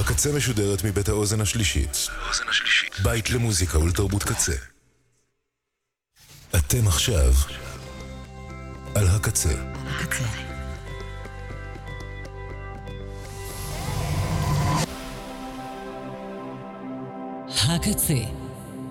[0.00, 2.06] הקצה משודרת מבית האוזן השלישית.
[3.02, 4.52] בית למוזיקה ולתרבות קצה.
[6.56, 7.32] אתם עכשיו
[8.94, 9.54] על הקצה.
[17.68, 18.14] הקצה,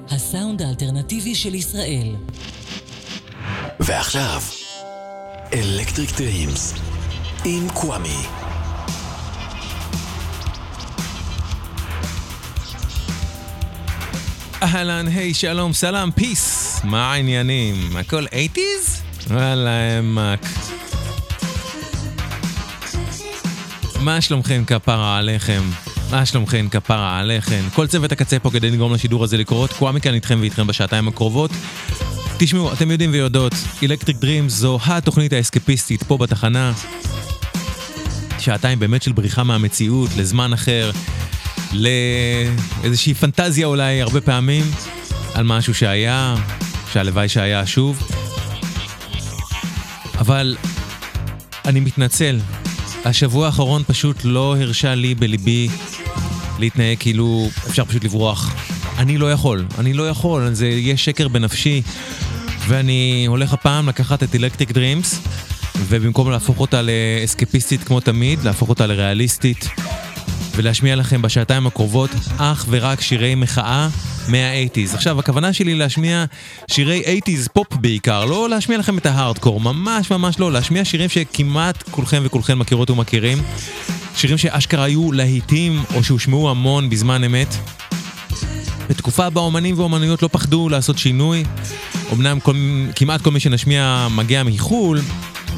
[0.09, 2.15] הסאונד האלטרנטיבי של ישראל.
[3.79, 4.41] ועכשיו,
[5.53, 6.73] אלקטריק דרימס
[7.45, 8.46] עם קוואמי.
[14.63, 16.79] אהלן, היי, שלום, סלאם, פיס.
[16.83, 17.97] מה העניינים?
[17.97, 19.29] הכל 80's?
[19.31, 20.45] וואלה, אמק.
[23.99, 25.61] מה שלומכם כפרה עליכם?
[26.11, 27.61] מה שלומכם כפרה עליכם?
[27.73, 29.73] כל צוות הקצה פה כדי לגרום לשידור הזה לקרות.
[29.73, 31.51] קוואמי כאן איתכם ואיתכם בשעתיים הקרובות.
[32.37, 36.73] תשמעו, אתם יודעים ויודעות, אלקטריק דרימס זו התוכנית האסקפיסטית פה בתחנה.
[38.39, 40.91] שעתיים באמת של בריחה מהמציאות לזמן אחר,
[41.73, 44.63] לאיזושהי פנטזיה אולי הרבה פעמים
[45.33, 46.35] על משהו שהיה,
[46.93, 48.07] שהלוואי שהיה שוב.
[50.19, 50.57] אבל
[51.65, 52.39] אני מתנצל,
[53.05, 55.69] השבוע האחרון פשוט לא הרשה לי בליבי
[56.59, 58.55] להתנהג כאילו אפשר פשוט לברוח.
[58.97, 61.81] אני לא יכול, אני לא יכול, זה יהיה שקר בנפשי.
[62.67, 65.21] ואני הולך הפעם לקחת את Electric Dreams,
[65.75, 69.69] ובמקום להפוך אותה לאסקפיסטית כמו תמיד, להפוך אותה לריאליסטית,
[70.57, 73.89] ולהשמיע לכם בשעתיים הקרובות אך ורק שירי מחאה
[74.27, 74.95] מה-80's.
[74.95, 76.25] עכשיו, הכוונה שלי להשמיע
[76.71, 81.83] שירי 80's פופ בעיקר, לא להשמיע לכם את ההארדקור, ממש ממש לא, להשמיע שירים שכמעט
[81.91, 83.37] כולכן וכולכם מכירות ומכירים.
[84.15, 87.55] שירים שאשכרה היו להיטים או שהושמעו המון בזמן אמת.
[88.89, 91.43] בתקופה בה אומנים ואומנויות לא פחדו לעשות שינוי.
[92.13, 92.55] אמנם כל,
[92.95, 94.99] כמעט כל מי שנשמיע מגיע מחו"ל,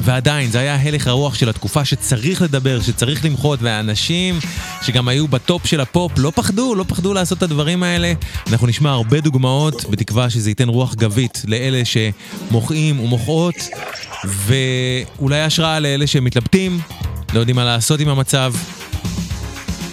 [0.02, 4.38] ועדיין, זה היה הלך הרוח של התקופה שצריך לדבר, שצריך למחות, והאנשים
[4.82, 8.12] שגם היו בטופ של הפופ לא פחדו, לא פחדו לעשות את הדברים האלה.
[8.50, 13.54] אנחנו נשמע הרבה דוגמאות, בתקווה שזה ייתן רוח גבית לאלה שמוחאים ומוחות,
[14.24, 16.80] ואולי השראה לאלה שמתלבטים,
[17.34, 18.54] לא יודעים מה לעשות עם המצב.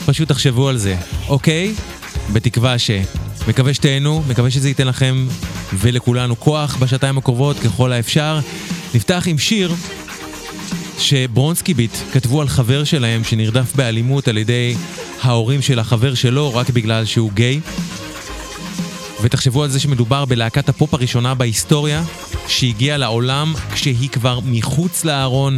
[0.06, 0.96] פשוט תחשבו על זה,
[1.28, 1.74] אוקיי?
[2.34, 2.92] בתקווה ש...
[3.48, 5.28] מקווה שתהנו, מקווה שזה ייתן לכם
[5.74, 8.40] ולכולנו כוח בשעתיים הקרובות ככל האפשר.
[8.98, 9.74] נפתח עם שיר
[11.00, 14.76] שברונסקי ביט כתבו על חבר שלהם שנרדף באלימות על ידי
[15.22, 17.60] ההורים של החבר שלו רק בגלל שהוא גיי.
[19.22, 22.04] ותחשבו על זה שמדובר בלהקת הפופ הראשונה בהיסטוריה
[22.48, 25.58] שהגיעה לעולם כשהיא כבר מחוץ לארון.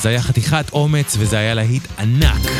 [0.00, 2.50] זה היה חתיכת אומץ וזה היה להיט ענק.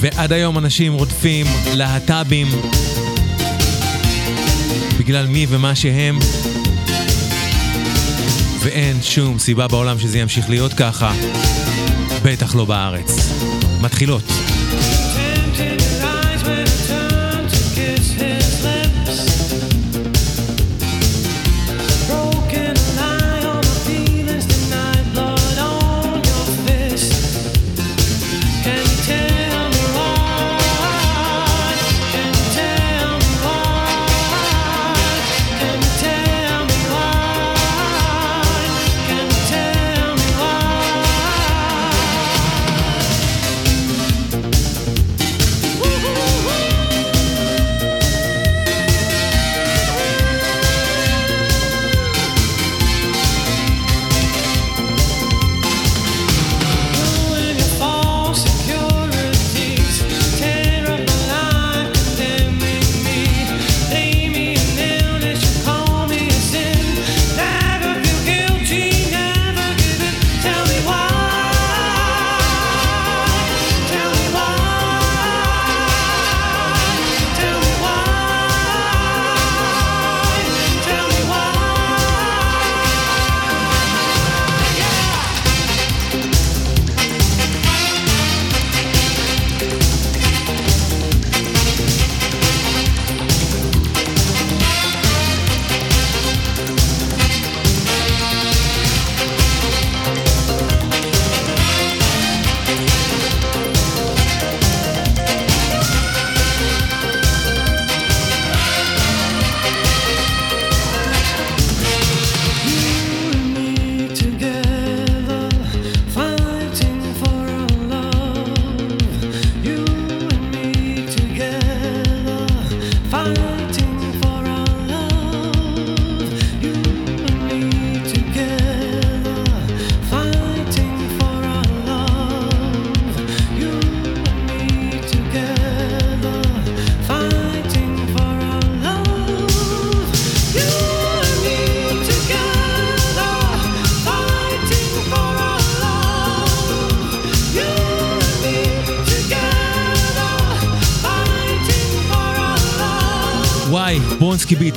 [0.00, 2.48] ועד היום אנשים רודפים להט"בים
[5.02, 6.18] בגלל מי ומה שהם
[8.60, 11.12] ואין שום סיבה בעולם שזה ימשיך להיות ככה
[12.22, 13.32] בטח לא בארץ.
[13.80, 14.51] מתחילות.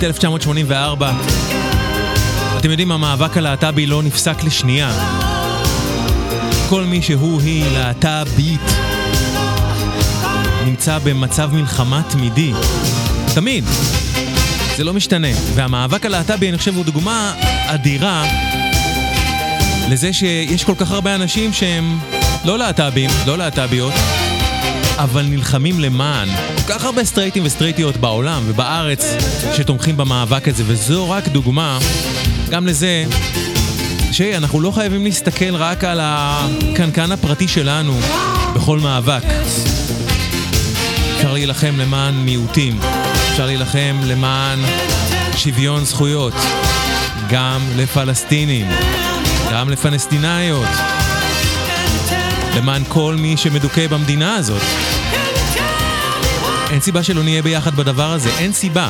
[0.06, 1.12] 1984.
[2.58, 4.92] אתם יודעים, המאבק הלהט"בי לא נפסק לשנייה.
[6.70, 8.62] כל מי שהוא, היא, להט"בית,
[10.66, 12.54] נמצא במצב מלחמה תמידי.
[13.36, 13.66] תמיד.
[14.78, 15.28] זה לא משתנה.
[15.54, 17.34] והמאבק הלהט"בי, אני חושב, הוא דוגמה
[17.66, 18.26] אדירה
[19.90, 22.00] לזה שיש כל כך הרבה אנשים שהם
[22.46, 23.94] לא להט"בים, לא להט"ביות,
[24.98, 26.30] אבל נלחמים למען.
[26.68, 29.06] כל כך הרבה סטרייטים וסטרייטיות בעולם ובארץ
[29.58, 31.80] שתומכים במאבק הזה, וזו רק דוגמה
[32.50, 33.06] גם לזה
[34.12, 38.00] שאנחנו לא חייבים להסתכל רק על הקנקן הפרטי שלנו
[38.56, 39.24] בכל מאבק.
[41.16, 42.80] אפשר להילחם למען מיעוטים,
[43.32, 44.60] אפשר להילחם למען
[45.38, 46.34] שוויון זכויות,
[47.30, 48.68] גם לפלסטינים,
[49.52, 50.70] גם לפלסטינאיות,
[52.56, 54.85] למען כל מי שמדוכא במדינה הזאת.
[56.76, 58.90] אין סיבה שלא נהיה ביחד בדבר הזה, אין סיבה.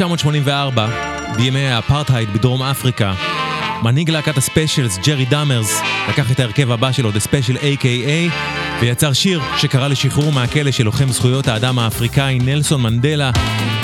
[0.00, 0.80] ב-1984,
[1.36, 3.14] בימי האפרטהייד בדרום אפריקה,
[3.82, 8.32] מנהיג להקת ה Specials, ג'רי דאמרס, לקח את ההרכב הבא שלו, The Special AKA,
[8.80, 13.30] ויצר שיר שקרא לשחרור מהכלא של לוחם זכויות האדם האפריקאי נלסון מנדלה,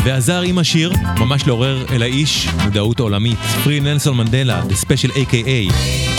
[0.05, 3.39] ועזר עם השיר ממש לעורר אל ה issue מודעות עולמית.
[3.65, 6.18] Free נלסון מנדלה, The Special AKA.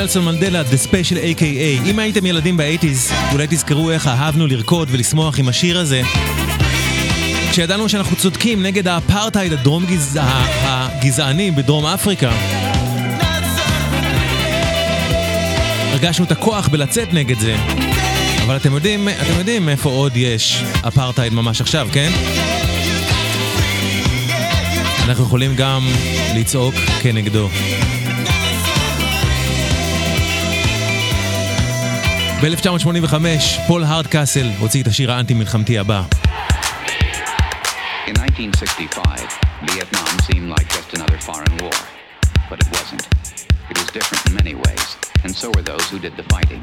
[0.00, 1.86] נלסון מנדלה, The Special AKA.
[1.86, 6.02] אם הייתם ילדים ב eighties, אולי תזכרו איך אהבנו לרקוד ולשמוח עם השיר הזה.
[7.50, 10.24] כשידענו שאנחנו צודקים נגד האפרטהייד הדרום גזע...
[10.62, 12.32] הגזעני בדרום אפריקה.
[15.92, 17.56] הרגשנו את הכוח בלצאת נגד זה.
[18.46, 22.10] אבל אתם יודעים, אתם יודעים איפה עוד יש אפרטהייד ממש עכשיו, כן?
[25.04, 25.88] אנחנו יכולים גם
[26.36, 27.48] לצעוק כנגדו.
[32.42, 33.24] ב-1985
[33.66, 36.02] פול הארדקאסל הוציא את השיר האנטי-מלחמתי הבא.
[38.06, 41.78] In 1965, Vietnam seemed like just another foreign war.
[42.50, 43.04] But it wasn't.
[43.70, 44.86] It was different in many ways,
[45.24, 46.62] and so were those who did the fighting.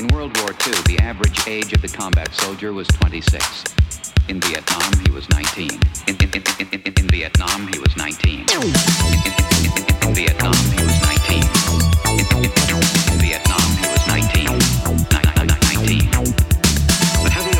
[0.00, 3.79] In World War II, the average age of the combat soldier was 26.
[4.28, 5.70] In Vietnam, he was 19.
[6.06, 8.40] In, in, in, in, in, in Vietnam, he was 19.
[8.40, 8.46] In,
[10.14, 11.42] Vietnam, he was 19.
[11.42, 14.44] In, Vietnam, he was 19.
[14.44, 16.34] Ni- ni- ni- 19.
[17.24, 17.59] The heaviest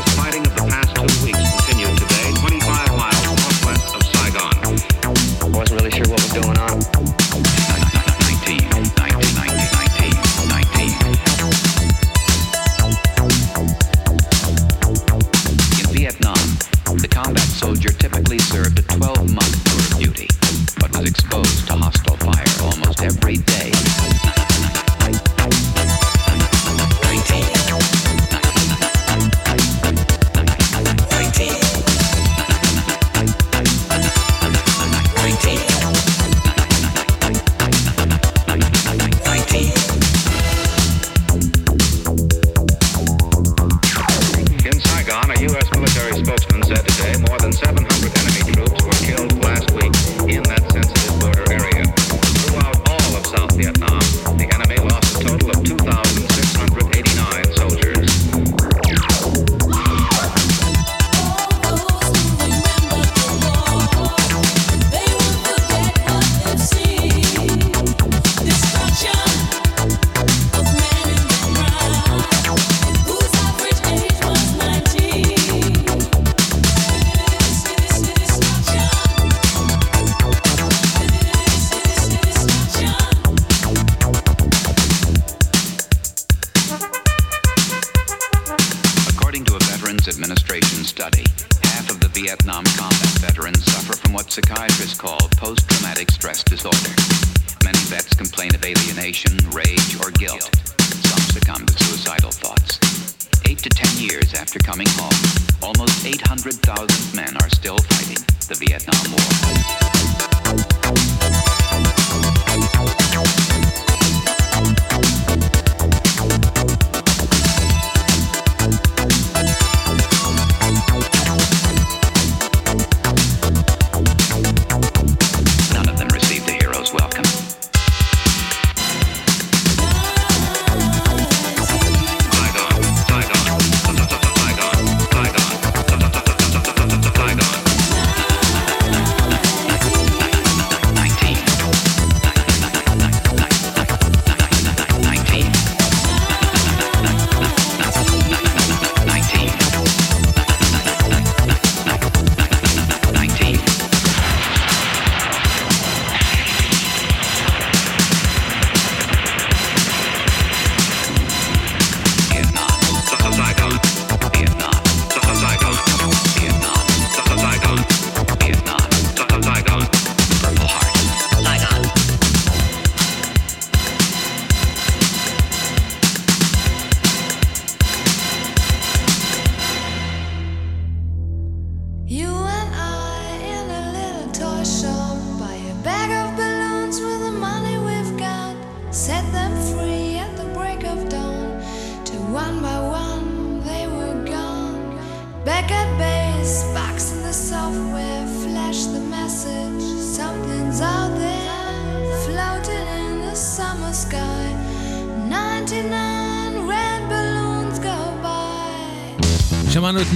[21.05, 24.40] exposed to hostile fire almost every day.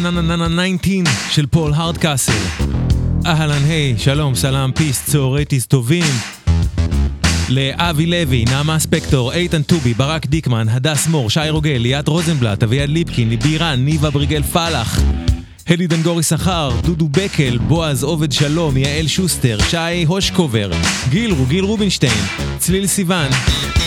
[0.05, 2.31] שמענו את ננה ננה 19 של פול הארדקאסל.
[3.25, 6.13] אהלן, היי, שלום, סלאם, peace, צהרייטיס טובים.
[7.49, 12.89] לאבי לוי, נעמה ספקטור, איתן טובי, ברק דיקמן, הדס מור, שי רוגל, ליאת רוזנבלט, אביעד
[12.89, 14.99] ליפקין, ליבי רן, ניבה בריגל פלח.
[15.67, 20.71] הלי דנגורי שכר, דודו בקל, בועז עובד שלום, יעל שוסטר, שי הושקובר,
[21.09, 22.25] גיל, גיל רובינשטיין,
[22.57, 23.29] צליל סיוון,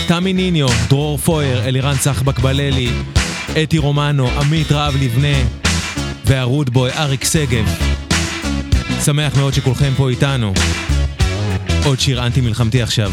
[0.07, 2.89] תמי ניניו, דרור פויר, אלירן צחבק בללי,
[3.63, 5.58] אתי רומנו, עמית רהב לבנה,
[6.29, 7.65] והרודבוי אריק שגב.
[9.05, 10.53] שמח מאוד שכולכם פה איתנו.
[11.85, 13.11] עוד שיר אנטי מלחמתי עכשיו.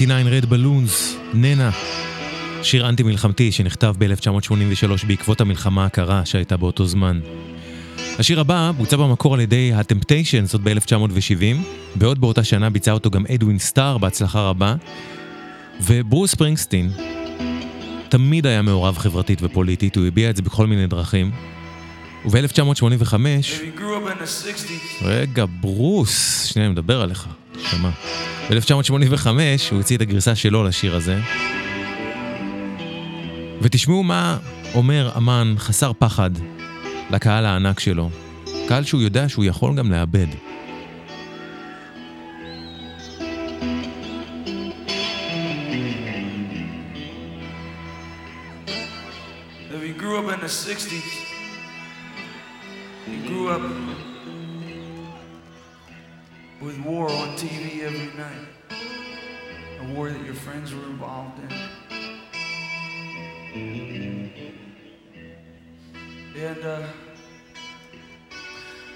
[0.00, 1.70] 99 Red Balloons, ננה.
[2.62, 7.20] שיר אנטי מלחמתי שנכתב ב-1983 בעקבות המלחמה הקרה שהייתה באותו זמן.
[8.18, 11.56] השיר הבא בוצע במקור על ידי הטמפטיישן, זאת ב-1970,
[11.96, 14.74] ועוד באותה שנה ביצע אותו גם אדווין סטאר בהצלחה רבה,
[15.80, 16.90] וברוס פרינגסטין
[18.08, 21.30] תמיד היה מעורב חברתית ופוליטית, הוא הביע את זה בכל מיני דרכים.
[22.24, 23.14] וב-1985...
[25.02, 27.26] רגע, ברוס, שנייה, אני מדבר עליך,
[27.70, 27.90] שמע.
[28.50, 29.26] ב-1985
[29.70, 31.20] הוא הוציא את הגרסה שלו לשיר הזה.
[33.62, 34.38] ותשמעו מה
[34.74, 36.30] אומר אמן חסר פחד
[37.10, 38.10] לקהל הענק שלו.
[38.68, 40.49] קהל שהוא יודע שהוא יכול גם לאבד.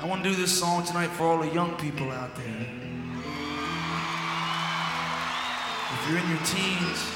[0.01, 2.67] I want to do this song tonight for all the young people out there.
[5.93, 7.11] If you're in your teens,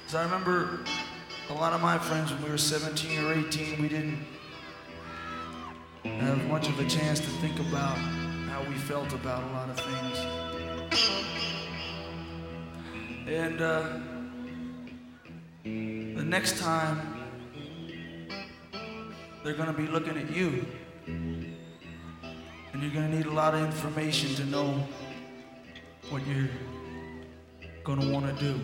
[0.00, 0.80] because I remember
[1.50, 4.24] a lot of my friends when we were 17 or 18, we didn't
[6.04, 7.98] have much of a chance to think about
[8.48, 10.18] how we felt about a lot of things.
[13.28, 13.98] And uh,
[15.62, 17.15] the next time,
[19.46, 20.66] they're going to be looking at you.
[21.06, 21.54] And
[22.74, 24.84] you're going to need a lot of information to know
[26.10, 26.48] what you're
[27.84, 28.58] going to want to do.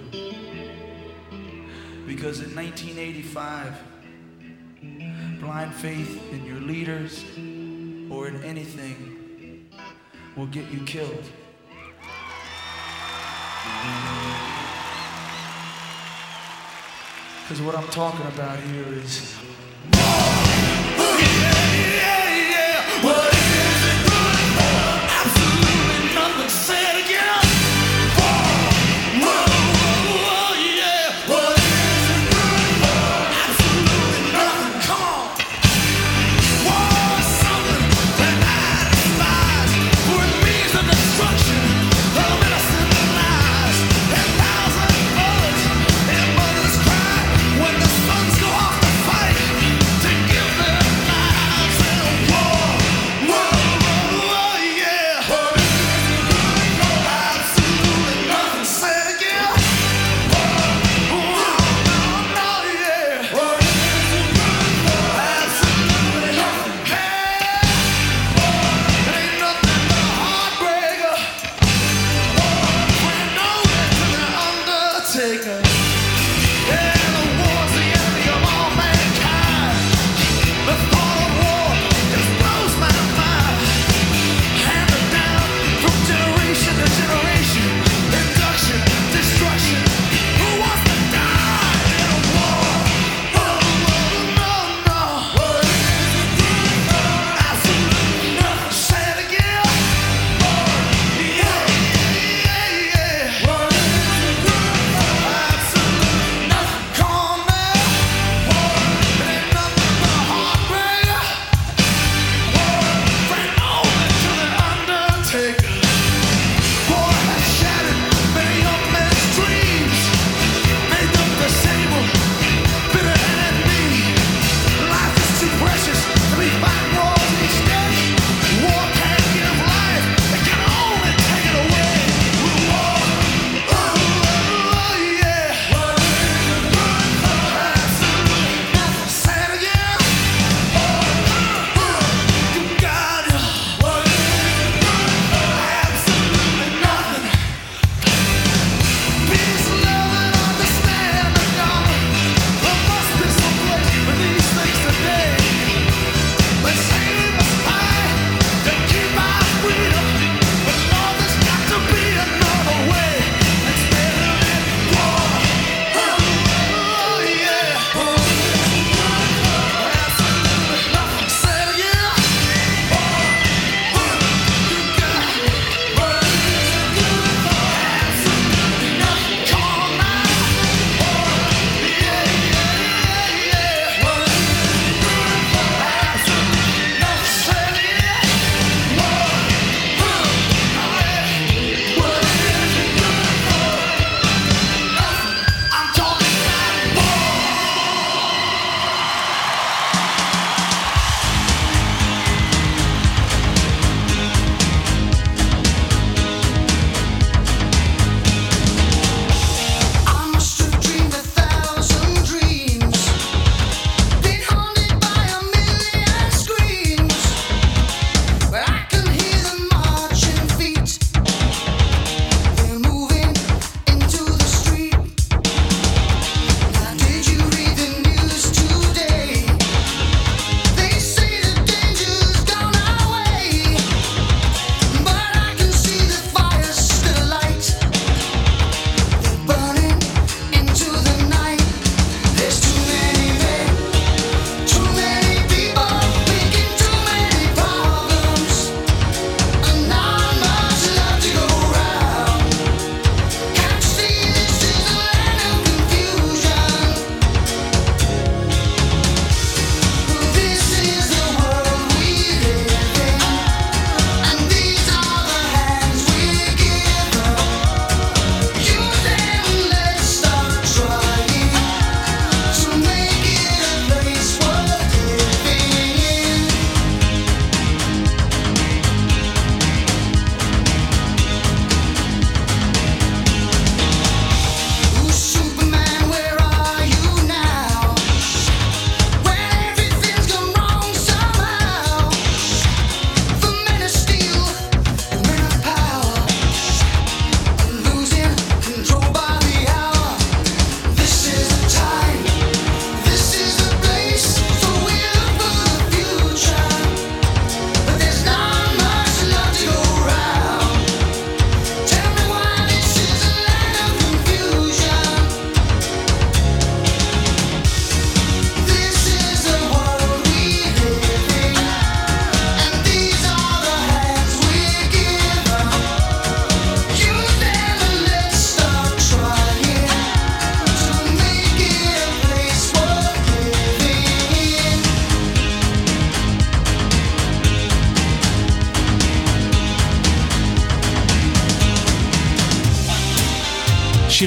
[2.05, 3.81] Because in 1985,
[5.38, 7.25] blind faith in your leaders
[8.11, 9.71] or in anything
[10.37, 11.31] will get you killed.
[17.42, 20.32] Because what I'm talking about here is.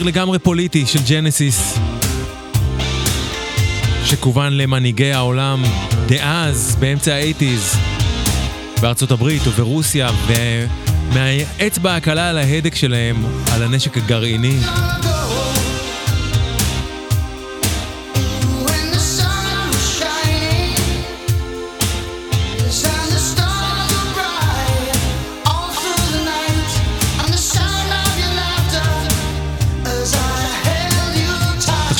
[0.05, 1.77] לגמרי פוליטי של ג'נסיס,
[4.05, 5.63] שכוון למנהיגי העולם
[6.07, 7.75] דאז, באמצע האייטיז,
[8.81, 10.09] בארצות הברית וברוסיה,
[11.11, 13.15] ומהאצבע הקלה על ההדק שלהם,
[13.53, 14.59] על הנשק הגרעיני.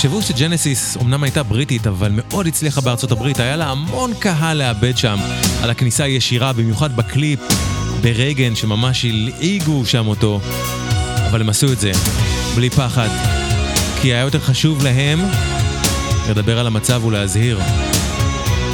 [0.05, 4.97] תחשבו שג'נסיס אמנם הייתה בריטית, אבל מאוד הצליחה בארצות הברית, היה לה המון קהל לאבד
[4.97, 5.17] שם
[5.63, 7.39] על הכניסה הישירה, במיוחד בקליפ,
[8.01, 10.39] ברייגן, שממש הלעיגו שם אותו.
[11.29, 11.91] אבל הם עשו את זה,
[12.55, 13.09] בלי פחד.
[14.01, 15.19] כי היה יותר חשוב להם
[16.29, 17.59] לדבר על המצב ולהזהיר.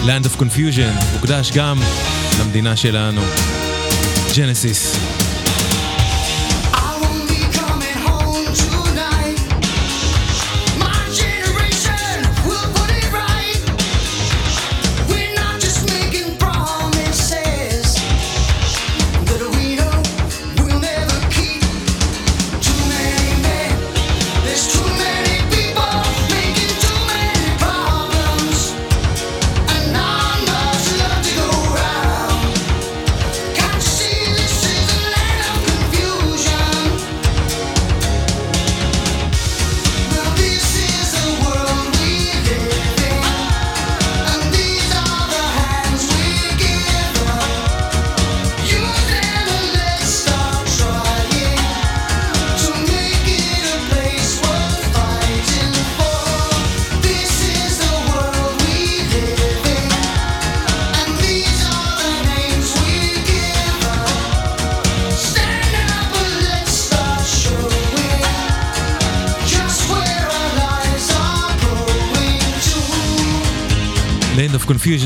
[0.03, 1.79] Land of Confusion מוקדש גם
[2.39, 3.21] למדינה שלנו.
[4.35, 5.20] ג'נסיס.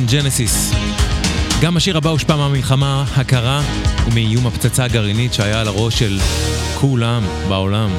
[0.09, 0.75] Genesis.
[1.61, 3.61] גם השיר הבא הושפע מהמלחמה הקרה
[4.05, 6.19] ומאיום הפצצה הגרעינית שהיה על הראש של
[6.75, 7.89] כולם בעולם.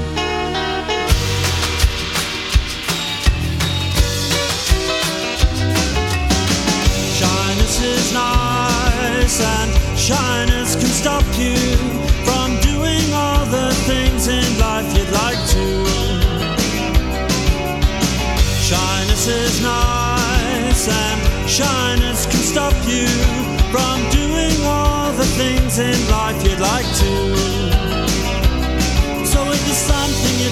[10.09, 10.46] Shyness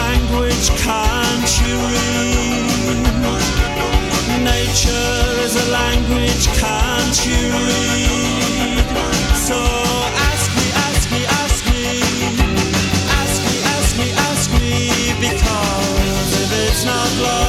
[0.00, 3.04] language, can't you read?
[4.54, 8.86] Nature is a language, can't you read?
[9.48, 9.58] So
[10.28, 11.84] ask me, ask me, ask me,
[13.20, 14.74] ask me, ask me, ask me,
[15.26, 17.47] because if it's not love,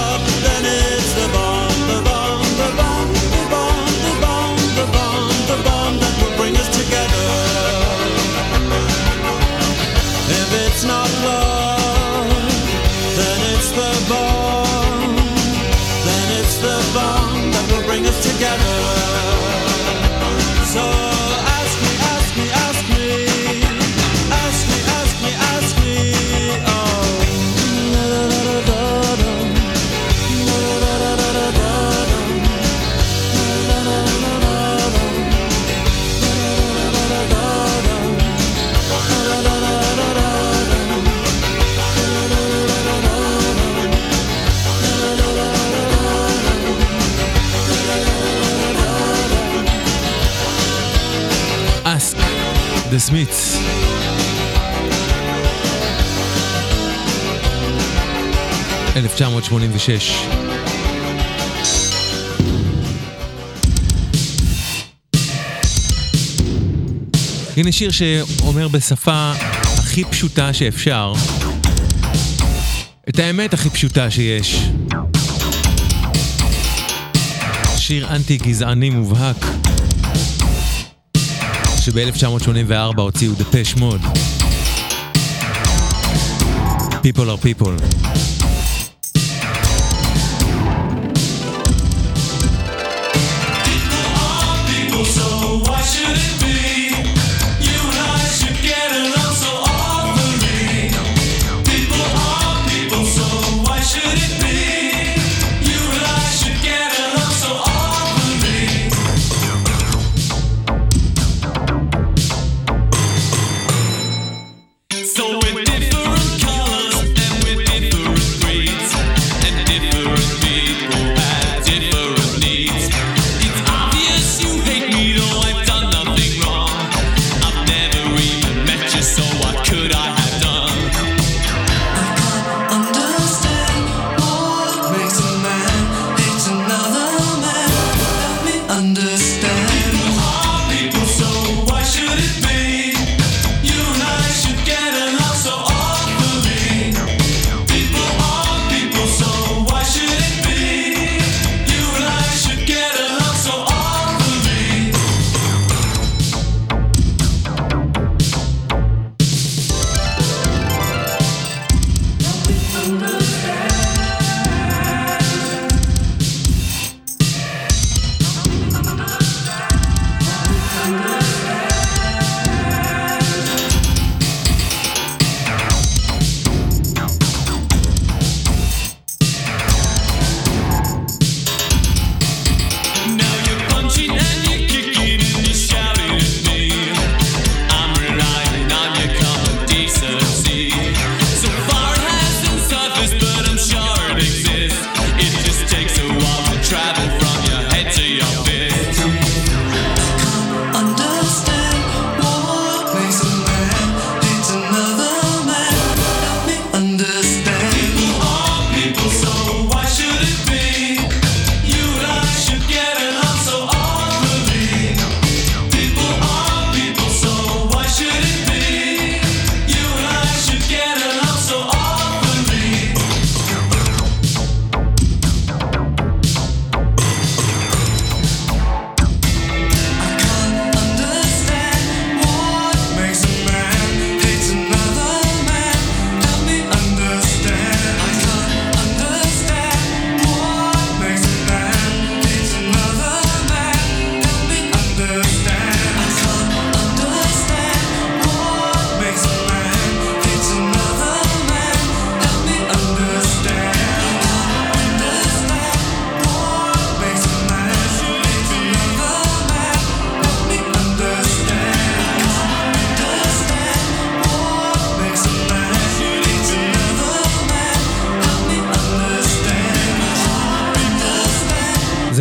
[59.73, 60.11] ושש.
[67.57, 69.31] הנה שיר שאומר בשפה
[69.63, 71.13] הכי פשוטה שאפשר,
[73.09, 74.69] את האמת הכי פשוטה שיש.
[77.77, 79.45] שיר אנטי גזעני מובהק,
[81.79, 84.01] שב-1984 הוציאו דפש מוד.
[87.03, 88.38] People are people.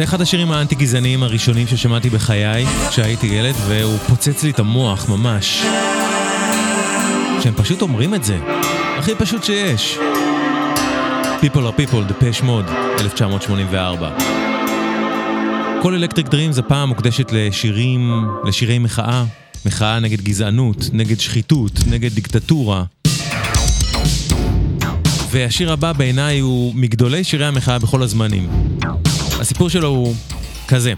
[0.04, 5.62] אחד השירים האנטי-גזעניים הראשונים ששמעתי בחיי כשהייתי ילד, והוא פוצץ לי את המוח ממש.
[7.40, 8.38] שהם פשוט אומרים את זה.
[8.98, 9.98] הכי פשוט שיש.
[11.42, 14.10] People are people, Depeche Mode, 1984.
[15.82, 19.24] כל אלקטריק דרימס הפעם מוקדשת לשירים, לשירי מחאה,
[19.66, 22.84] מחאה נגד גזענות, נגד שחיתות, נגד דיקטטורה.
[25.30, 28.48] והשיר הבא בעיניי הוא מגדולי שירי המחאה בכל הזמנים.
[29.40, 30.14] הסיפור שלו הוא
[30.68, 30.92] כזה.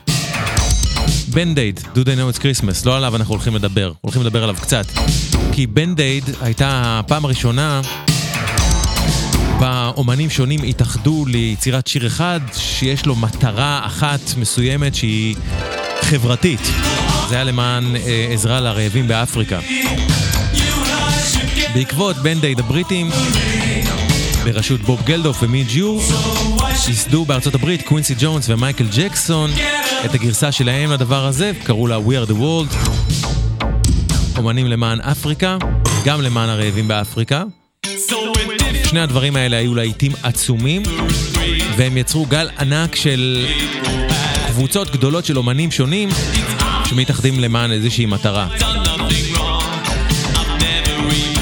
[1.29, 4.57] Band Aid, Do They Know It's Christmas, לא עליו אנחנו הולכים לדבר, הולכים לדבר עליו
[4.61, 4.87] קצת.
[5.53, 7.81] כי Band Aid הייתה הפעם הראשונה
[9.61, 9.91] בה
[10.29, 15.37] שונים התאחדו ליצירת שיר אחד שיש לו מטרה אחת מסוימת שהיא
[16.01, 16.61] חברתית.
[17.29, 19.59] זה היה למען אה, עזרה לרעבים באפריקה.
[21.75, 23.11] בעקבות Band Aid הבריטים,
[24.45, 26.03] בראשות בוב גלדוף ומידג' יור,
[26.89, 29.51] ייסדו בארצות הברית קווינסי ג'ונס ומייקל ג'קסון
[30.05, 32.77] את הגרסה שלהם לדבר הזה, קראו לה We are the World.
[34.39, 35.57] אומנים למען אפריקה,
[36.05, 37.45] גם למען הרעבים באפריקה.
[38.85, 40.83] שני הדברים האלה היו להיטים עצומים,
[41.77, 43.47] והם יצרו גל ענק של
[44.47, 46.09] קבוצות גדולות של אומנים שונים
[46.85, 48.49] שמתאחדים למען איזושהי מטרה.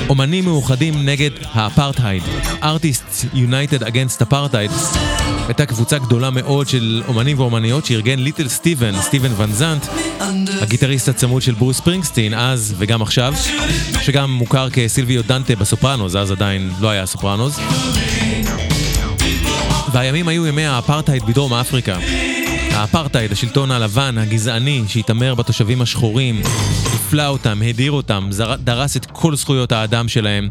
[0.09, 2.23] אומנים מאוחדים נגד האפרטהייד.
[2.63, 4.99] Artists United Against Apartheid.
[5.47, 9.87] הייתה קבוצה גדולה מאוד של אומנים ואומניות שארגן ליטל סטיבן, סטיבן ון זנדט,
[10.61, 13.35] הגיטריסט הצמוד של ברוס ספרינגסטין, אז וגם עכשיו,
[14.03, 17.61] שגם מוכר כסילביו דנטה בסופרנוז, אז עדיין לא היה סופרנוז.
[19.93, 21.99] והימים היו ימי האפרטהייד בדרום אפריקה.
[22.79, 26.43] האפרטהייד, השלטון הלבן, הגזעני, שהתעמר בתושבים השחורים,
[26.95, 30.49] הפלה אותם, הדיר אותם, דרס את כל זכויות האדם שלהם.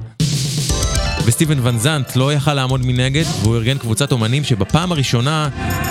[1.25, 5.49] וסטיבן ון זנט לא יכל לעמוד מנגד, והוא ארגן קבוצת אומנים שבפעם הראשונה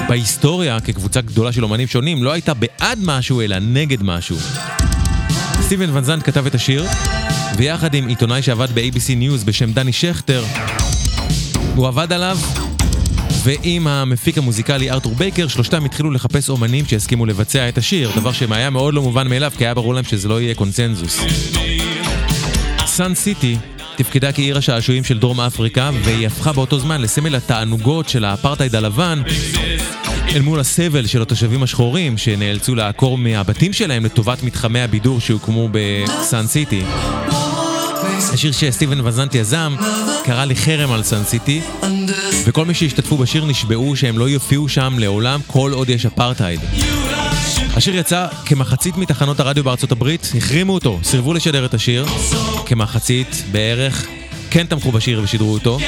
[0.08, 4.36] בהיסטוריה, כקבוצה גדולה של אומנים שונים, לא הייתה בעד משהו, אלא נגד משהו.
[5.60, 6.84] סטיבן ון זנט כתב את השיר,
[7.56, 10.44] ויחד עם עיתונאי שעבד ב-ABC News בשם דני שכטר,
[11.74, 12.38] הוא עבד עליו
[13.46, 18.70] ועם המפיק המוזיקלי ארתור בייקר, שלושתם התחילו לחפש אומנים שיסכימו לבצע את השיר, דבר שהיה
[18.70, 21.20] מאוד לא מובן מאליו, כי היה ברור להם שזה לא יהיה קונצנזוס.
[22.86, 23.56] סאן סיטי
[23.96, 29.22] תפקדה כעיר השעשועים של דרום אפריקה, והיא הפכה באותו זמן לסמל התענוגות של האפרטהייד הלבן,
[30.34, 36.46] אל מול הסבל של התושבים השחורים שנאלצו לעקור מהבתים שלהם לטובת מתחמי הבידור שהוקמו בסאן
[36.46, 36.82] סיטי.
[38.32, 39.76] השיר שסטיבן ואן זנט יזם
[40.24, 41.22] קרא לחרם על סאן
[42.44, 46.60] וכל מי שהשתתפו בשיר נשבעו שהם לא יופיעו שם לעולם כל עוד יש אפרטהייד.
[47.76, 52.06] השיר יצא כמחצית מתחנות הרדיו בארצות הברית, החרימו אותו, סירבו לשדר את השיר,
[52.66, 54.06] כמחצית בערך,
[54.50, 55.78] כן תמכו בשיר ושידרו אותו.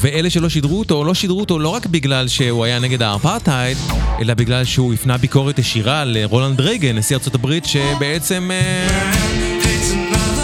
[0.00, 3.78] ואלה שלא שידרו אותו, לא שידרו אותו לא רק בגלל שהוא היה נגד האפרטהייד,
[4.20, 8.88] אלא בגלל שהוא הפנה ביקורת ישירה לרונלד רייגן, נשיא ארצות הברית, שבעצם אה,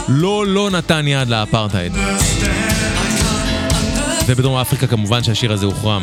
[0.09, 1.93] לא לא נתן יד לאפרטהייד.
[4.27, 6.03] ובדרום אפריקה כמובן שהשיר הזה הוחרם.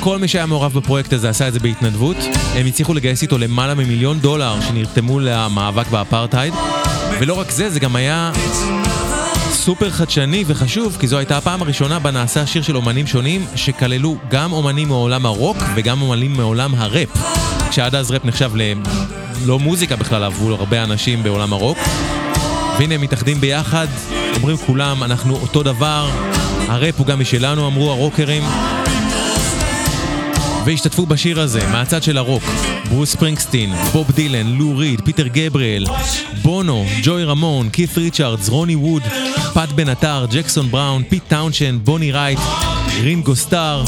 [0.00, 2.16] כל מי שהיה מעורב בפרויקט הזה עשה את זה בהתנדבות.
[2.54, 6.54] הם הצליחו לגייס איתו למעלה ממיליון דולר שנרתמו למאבק באפרטהייד.
[7.20, 8.32] ולא רק זה, זה גם היה
[9.68, 14.16] סופר חדשני וחשוב, כי זו הייתה הפעם הראשונה בה נעשה שיר של אומנים שונים, שכללו
[14.30, 17.08] גם אומנים מעולם הרוק וגם אומנים מעולם הראפ.
[17.70, 21.78] כשעד אז ראפ נחשב ללא מוזיקה בכלל עבור הרבה אנשים בעולם הרוק.
[22.78, 23.86] והנה הם מתאחדים ביחד,
[24.36, 26.10] אומרים כולם, אנחנו אותו דבר,
[26.68, 28.42] הראפ הוא גם משלנו, אמרו הרוקרים.
[30.66, 32.42] והשתתפו בשיר הזה, מהצד של הרוק,
[32.88, 35.86] ברוס ספרינגסטין, בוב דילן, לו ריד, פיטר גבריאל,
[36.42, 39.02] בונו, ג'ואי רמון, קית' ריצ'רדס, רוני ווד,
[39.54, 42.38] פט בנטאר, ג'קסון בראון, פיט טאונסנד, בוני רייט,
[43.02, 43.84] רינגו סטאר,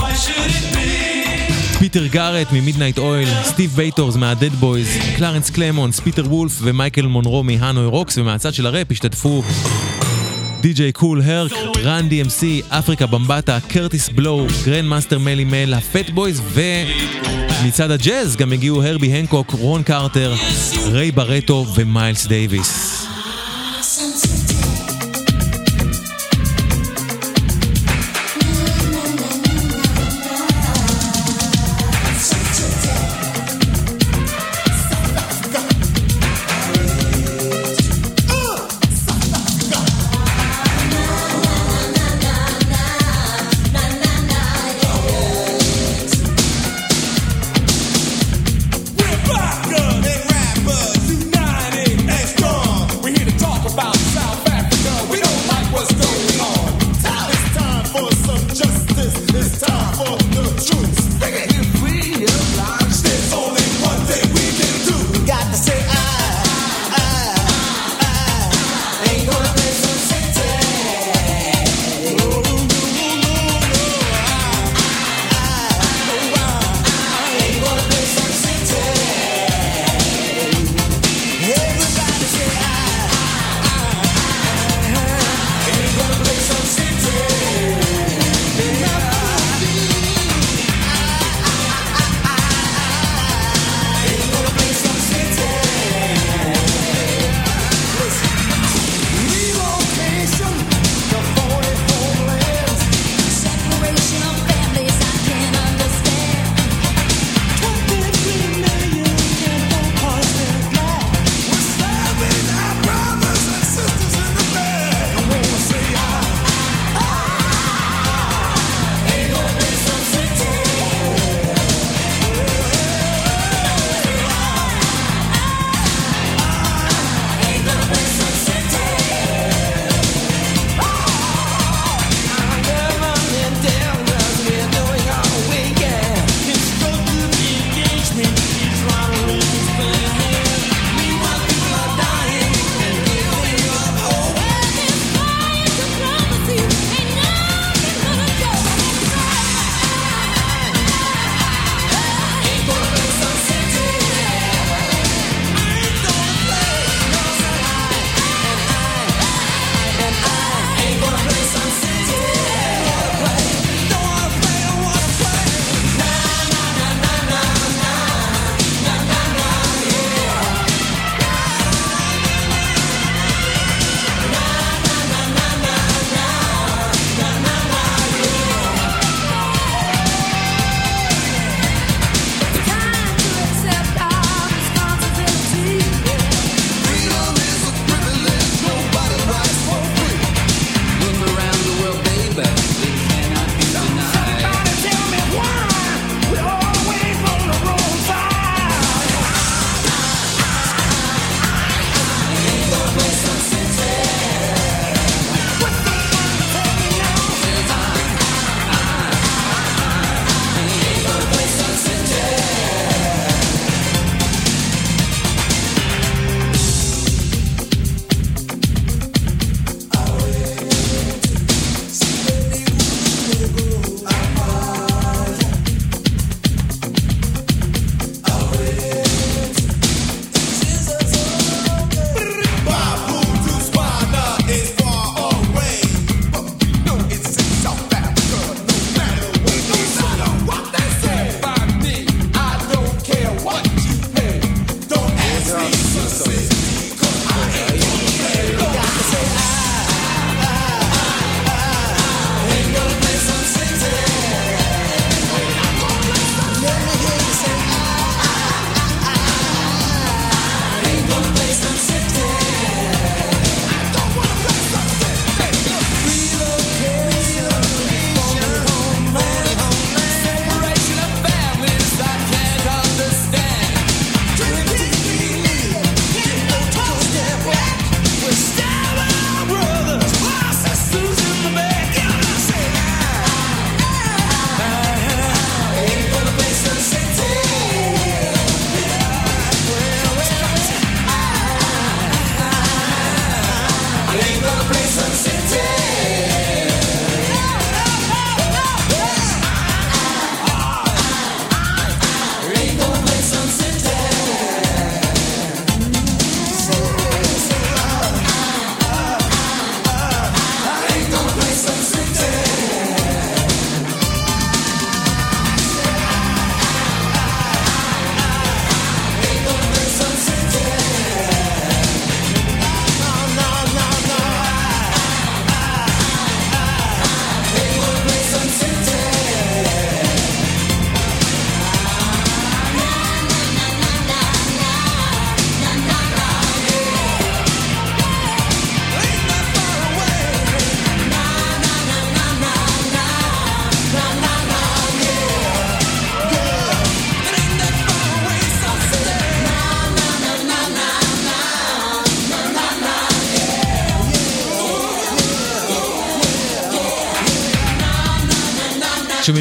[1.79, 7.87] פיטר גארט ממידנייט אויל, סטיב בייטורס מהדד בויז, קלרנס קלמונס, פיטר וולף ומייקל מונרו מהאנוי
[7.87, 9.43] רוקס, ומהצד של הראפ השתתפו
[10.61, 11.53] די.ג'יי קול הרק,
[11.83, 16.43] רן די.אם.סי, אפריקה במבטה, קרטיס בלואו, גרנד מאסטר מלי מל, הפאט בויז
[17.63, 20.35] ומצד הג'אז גם הגיעו הרבי הנקוק, רון קרטר,
[20.93, 23.00] ריי ברטו ומיילס דייוויס.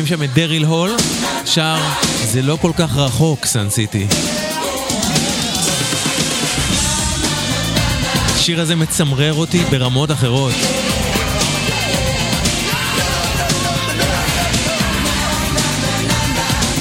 [0.09, 0.91] שם את דריל הול,
[1.45, 1.77] שר
[2.23, 4.07] זה לא כל כך רחוק, סן סיטי.
[8.35, 10.53] השיר הזה מצמרר אותי ברמות אחרות.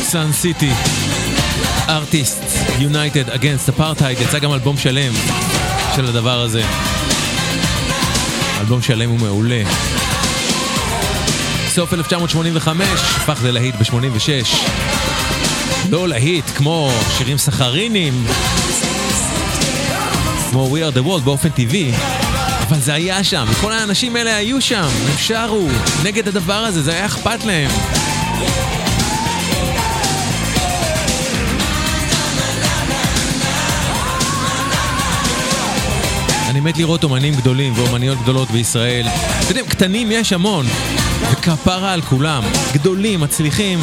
[0.02, 0.70] סאן סיטי,
[1.88, 2.42] ארטיסט,
[2.78, 5.12] יונייטד אגנסט אפרטהייד, יצא גם אלבום שלם
[5.96, 6.62] של הדבר הזה.
[8.60, 9.62] אלבום שלם הוא מעולה.
[11.78, 14.56] סוף 1985, הפך ללהיט ב-86.
[15.90, 18.26] לא להיט כמו שירים סחרינים,
[20.50, 21.92] כמו We are the world באופן טבעי,
[22.68, 25.68] אבל זה היה שם, כל האנשים האלה היו שם, הם שרו
[26.04, 27.70] נגד הדבר הזה, זה היה אכפת להם.
[36.48, 39.06] אני מת לראות אומנים גדולים ואומניות גדולות בישראל.
[39.06, 40.66] אתם יודעים, קטנים יש המון,
[41.52, 42.42] וכפרה על כולם.
[42.72, 43.78] גדולים, מצליחים,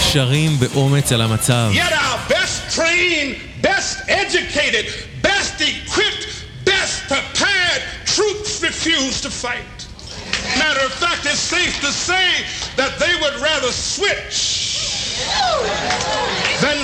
[0.00, 1.70] שרים באומץ על המצב.
[1.72, 4.86] Yet our best trained, best educated,
[5.22, 6.26] best equipped,
[6.64, 9.78] best prepared troops refuse to fight.
[10.58, 12.28] Matter of fact, it's safe to say
[12.80, 14.38] that they would rather switch
[16.64, 16.77] than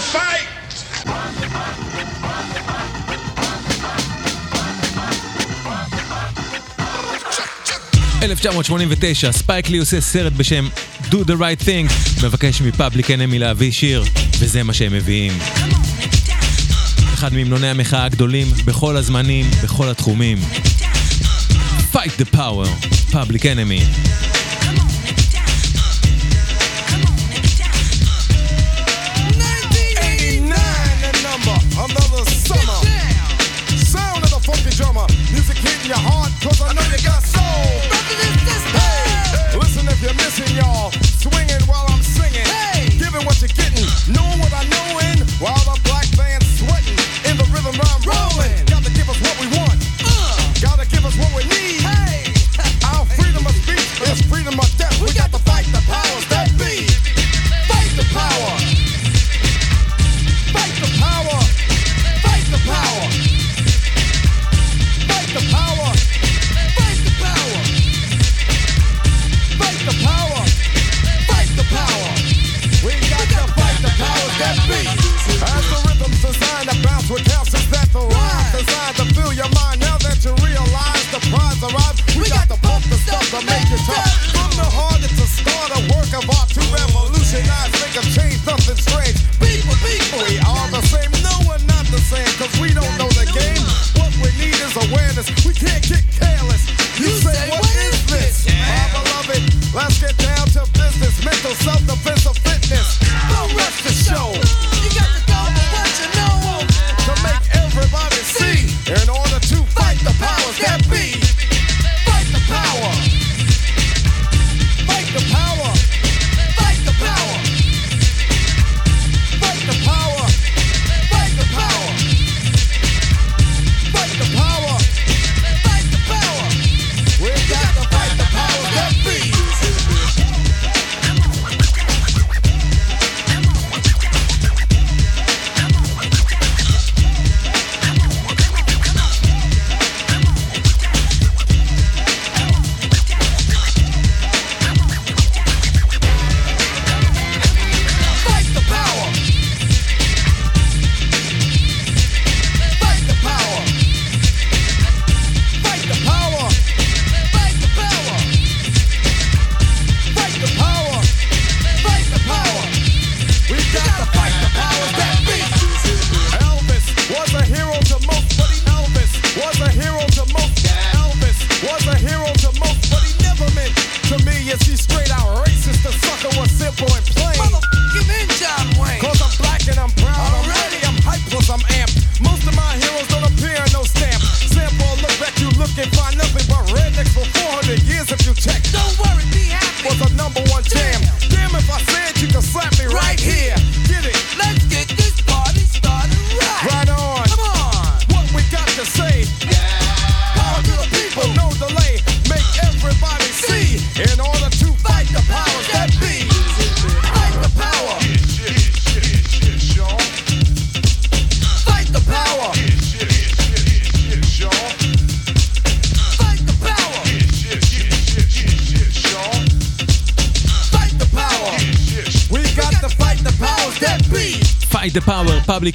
[8.30, 10.68] 1989, ספייק לי עושה סרט בשם
[11.10, 11.92] Do the Right Thing,
[12.24, 14.04] מבקש מפאבליק אנמי להביא שיר,
[14.38, 15.38] וזה מה שהם מביאים.
[17.14, 20.38] אחד מהמנוני המחאה הגדולים בכל הזמנים, בכל התחומים.
[21.92, 23.80] Fight the Power, פאבליק אנמי.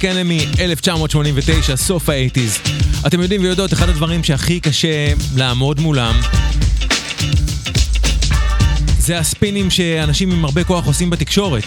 [0.00, 2.58] פאבליק אנמי 1989, סוף האייטיז.
[3.06, 6.20] אתם יודעים ויודעות, אחד הדברים שהכי קשה לעמוד מולם
[8.98, 11.64] זה הספינים שאנשים עם הרבה כוח עושים בתקשורת.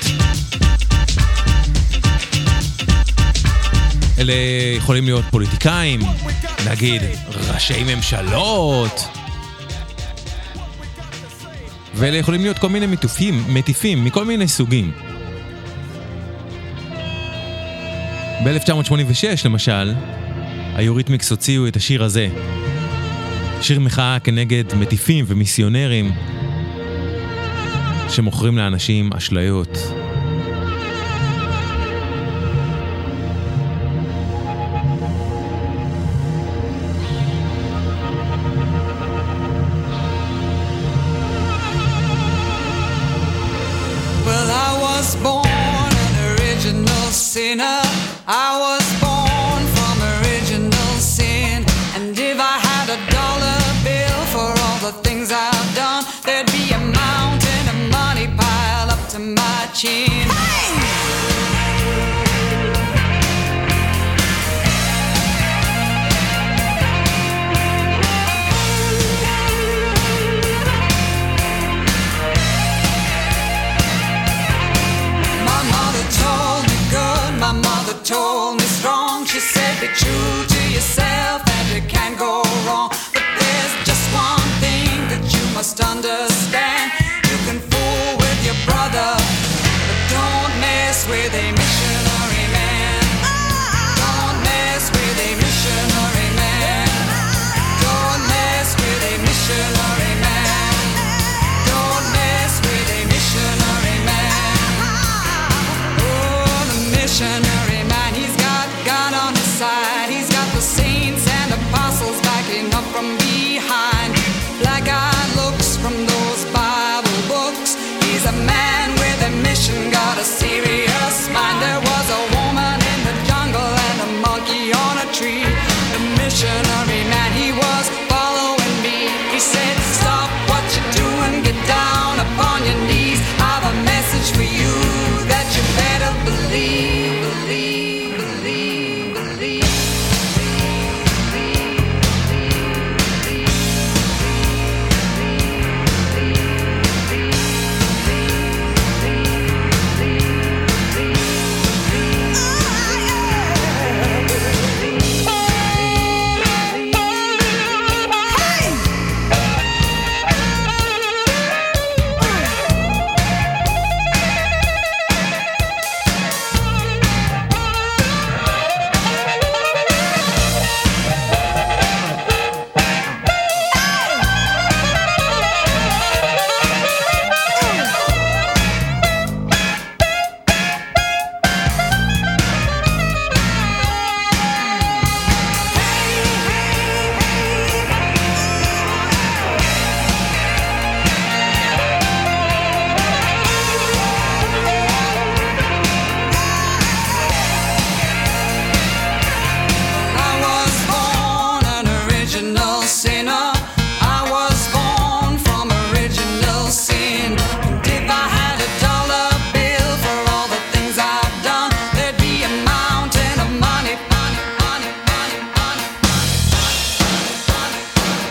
[4.18, 4.34] אלה
[4.78, 6.00] יכולים להיות פוליטיקאים,
[6.70, 7.02] נגיד
[7.54, 9.08] ראשי ממשלות,
[11.96, 15.13] ואלה יכולים להיות כל מיני מטופים, מטיפים מכל מיני סוגים.
[18.44, 19.94] ב-1986, למשל,
[20.76, 22.28] היוריתמיקס הוציאו את השיר הזה.
[23.62, 26.12] שיר מחאה כנגד מטיפים ומיסיונרים
[28.10, 30.03] שמוכרים לאנשים אשליות.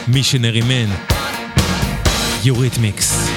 [0.09, 0.91] מישנרי מן,
[2.45, 3.32] יוריתמיקס.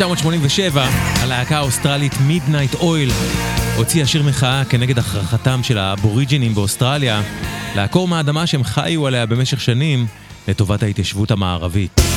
[0.00, 0.88] 1987,
[1.22, 3.10] הלהקה האוסטרלית מידנייט אויל
[3.76, 7.22] הוציאה שיר מחאה כנגד הכרחתם של האבוריג'ינים באוסטרליה
[7.76, 10.06] לעקור מהאדמה שהם חיו עליה במשך שנים
[10.48, 12.07] לטובת ההתיישבות המערבית.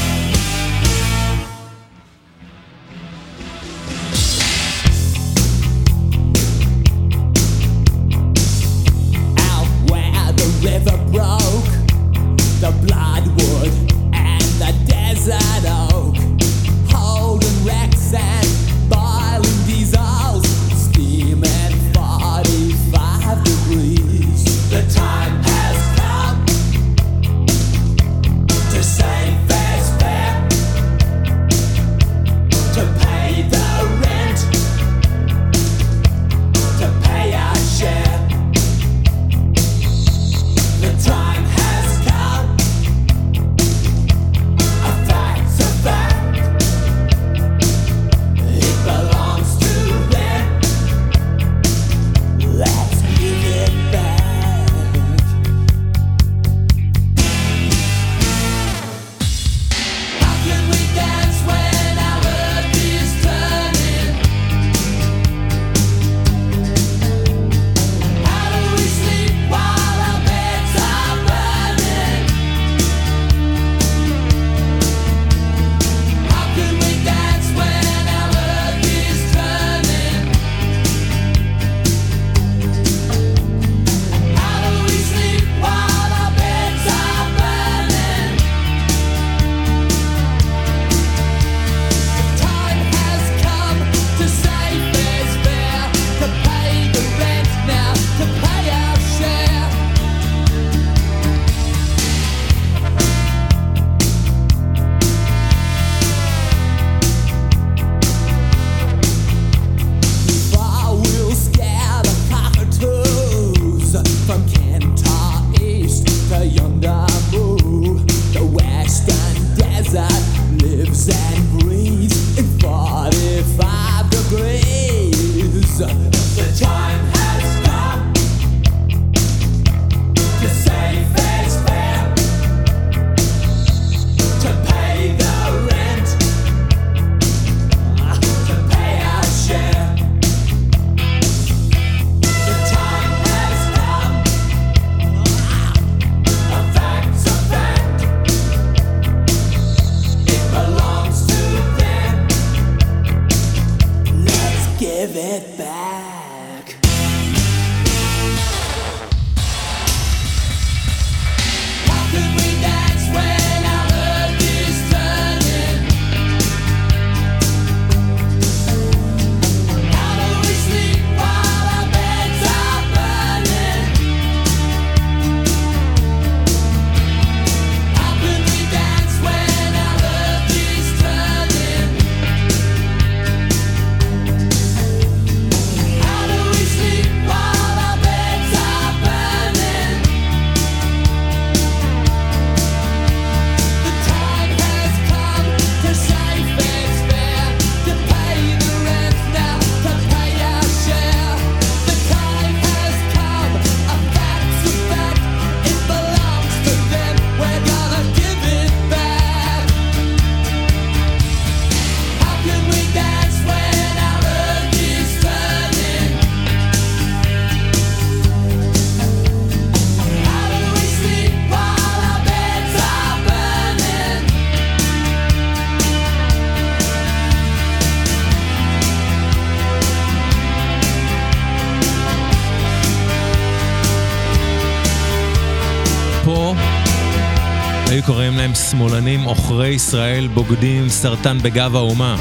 [238.71, 242.15] שמאלנים עוכרי ישראל בוגדים סרטן בגב האומה.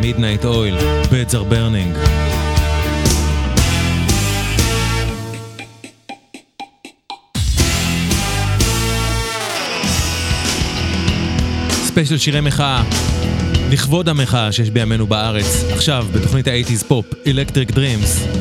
[0.00, 0.76] מידנייט אויל,
[1.30, 1.98] are burning.
[11.70, 12.82] ספיישל שירי מחאה,
[13.70, 18.38] לכבוד המחאה שיש בימינו בארץ, עכשיו בתוכנית ה-80's פופ, Electric Dreams.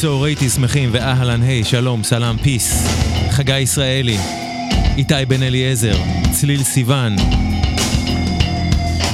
[0.00, 2.88] צהריים שמחים ואהלן היי, שלום, סלאם, peace.
[3.30, 4.18] חגי ישראלי,
[4.98, 5.96] איתי בן אליעזר,
[6.30, 7.16] צליל סיוון,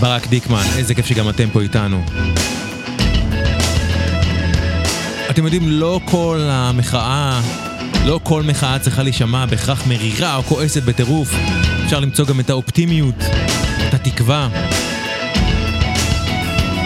[0.01, 2.03] ברק דיקמן, איזה כיף שגם אתם פה איתנו.
[5.31, 7.41] אתם יודעים, לא כל המחאה,
[8.07, 11.35] לא כל מחאה צריכה להישמע בהכרח מרירה או כועסת בטירוף.
[11.85, 13.19] אפשר למצוא גם את האופטימיות,
[13.89, 14.49] את התקווה.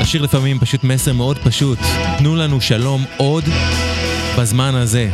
[0.00, 1.78] לשיר לפעמים פשוט מסר מאוד פשוט,
[2.18, 3.44] תנו לנו שלום עוד
[4.38, 5.10] בזמן הזה.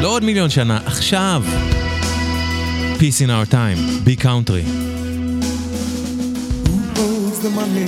[0.00, 1.42] לא עוד מיליון שנה, עכשיו.
[3.04, 4.64] Peace in our time, be country.
[6.96, 7.84] owes the money?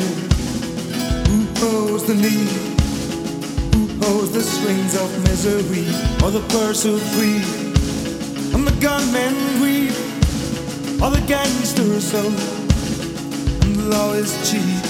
[1.30, 1.46] Who
[2.04, 2.50] the need?
[4.04, 5.88] Who the strings of misery
[6.22, 7.46] or the pursuit greed?
[8.52, 8.76] And the
[9.56, 9.96] greed
[11.00, 12.26] or the gangsters so?
[13.64, 14.84] And the law is cheap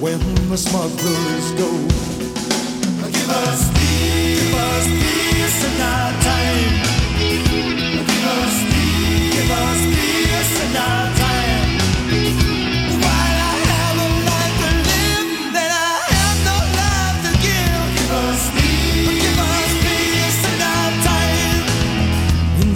[0.00, 1.70] when the smugglers go.
[3.12, 6.72] Give us peace, give us peace in our time.
[8.08, 8.73] Give us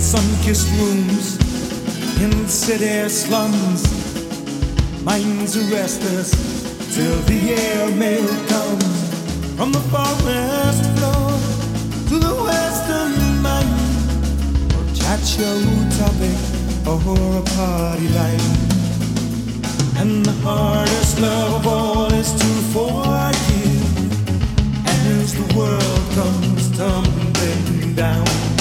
[0.09, 1.37] sun-kissed rooms,
[2.22, 3.83] in city slums,
[5.05, 6.31] minds are restless
[6.95, 11.29] till the airmail comes from the forest floor
[12.09, 13.68] to the western mine.
[14.76, 15.20] Or chat
[15.99, 16.57] topic
[16.89, 18.41] or a party line.
[20.01, 23.89] And the hardest love of all is to forgive.
[24.86, 28.57] As the world comes tumbling down,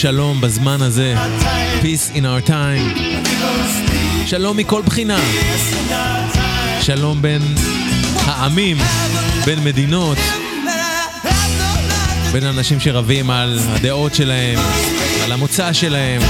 [0.00, 1.14] שלום בזמן הזה.
[1.82, 2.98] Peace in our time.
[4.26, 5.18] שלום מכל בחינה.
[6.80, 7.42] שלום בין
[8.24, 8.76] העמים,
[9.46, 10.18] בין מדינות,
[12.32, 14.58] בין אנשים שרבים על הדעות שלהם,
[15.24, 16.22] על המוצא שלהם.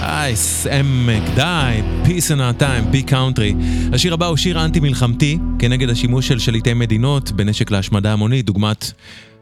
[0.00, 0.34] די,
[0.70, 3.54] עמק, די, peace in our time, ביג קאונטרי.
[3.92, 8.92] השיר הבא הוא שיר אנטי-מלחמתי, כנגד השימוש של שליטי מדינות בנשק להשמדה המונית, דוגמת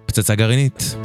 [0.06, 0.96] פצצה גרעינית.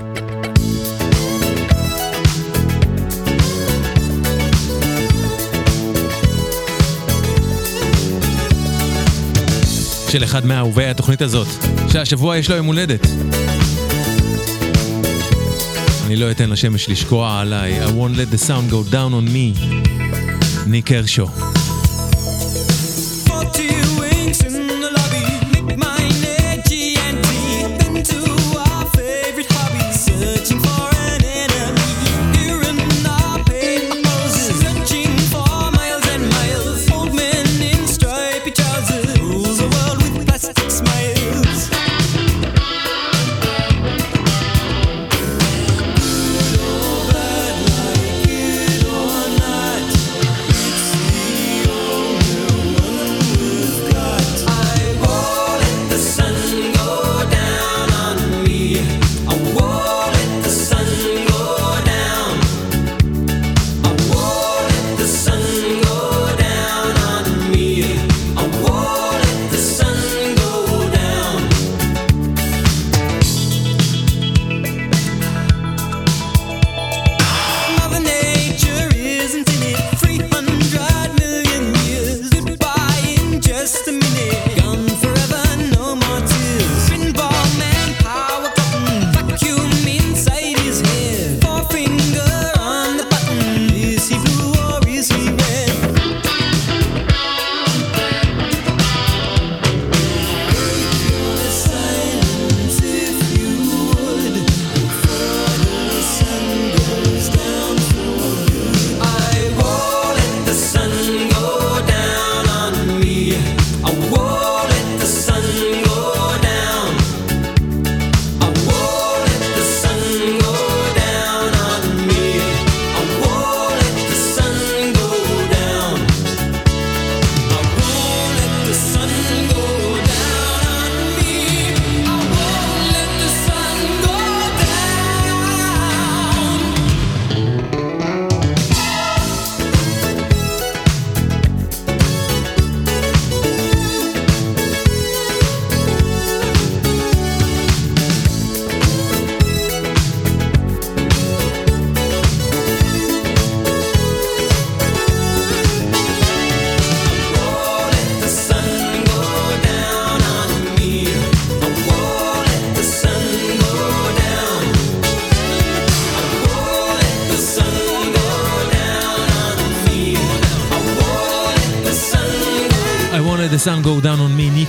[10.16, 11.48] של אחד מאהובי התוכנית הזאת,
[11.92, 13.08] שהשבוע יש לו יום הולדת.
[16.06, 19.60] אני לא אתן לשמש לשקוע עליי, I won't let the sound go down on me,
[20.68, 21.28] ניק הרשו.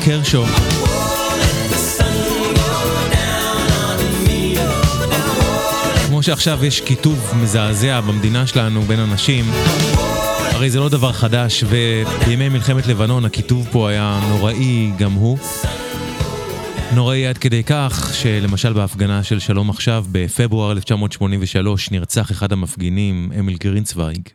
[0.08, 0.44] הרשו.
[6.06, 9.44] כמו שעכשיו יש קיטוב מזעזע במדינה שלנו בין אנשים,
[10.56, 15.38] הרי זה לא דבר חדש, ובימי מלחמת לבנון הקיטוב פה היה נוראי גם הוא.
[16.94, 23.56] נוראי עד כדי כך שלמשל בהפגנה של שלום עכשיו בפברואר 1983 נרצח אחד המפגינים, אמיל
[23.56, 24.28] גרינצוויג.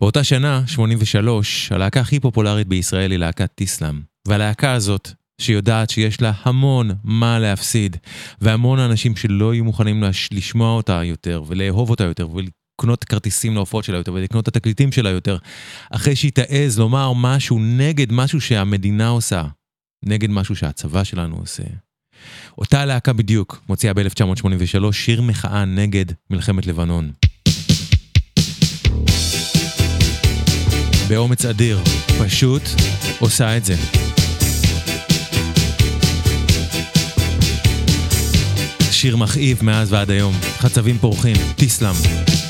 [0.00, 4.11] באותה שנה, 83, הלהקה הכי פופולרית בישראל היא להקת טיסלאם.
[4.28, 5.10] והלהקה הזאת,
[5.40, 7.96] שיודעת שיש לה המון מה להפסיד,
[8.40, 13.84] והמון אנשים שלא יהיו מוכנים לש- לשמוע אותה יותר, ולאהוב אותה יותר, ולקנות כרטיסים להופעות
[13.84, 15.38] שלה יותר, ולקנות את התקליטים שלה יותר,
[15.90, 19.44] אחרי שהיא תעז לומר משהו נגד משהו שהמדינה עושה,
[20.04, 21.62] נגד משהו שהצבא שלנו עושה.
[22.58, 27.12] אותה להקה בדיוק מוציאה ב-1983 שיר מחאה נגד מלחמת לבנון.
[31.08, 31.80] באומץ אדיר,
[32.18, 32.62] פשוט
[33.20, 34.01] עושה את זה.
[39.02, 42.41] שיר מכאיב מאז ועד היום, חצבים פורחים, טיסלאם.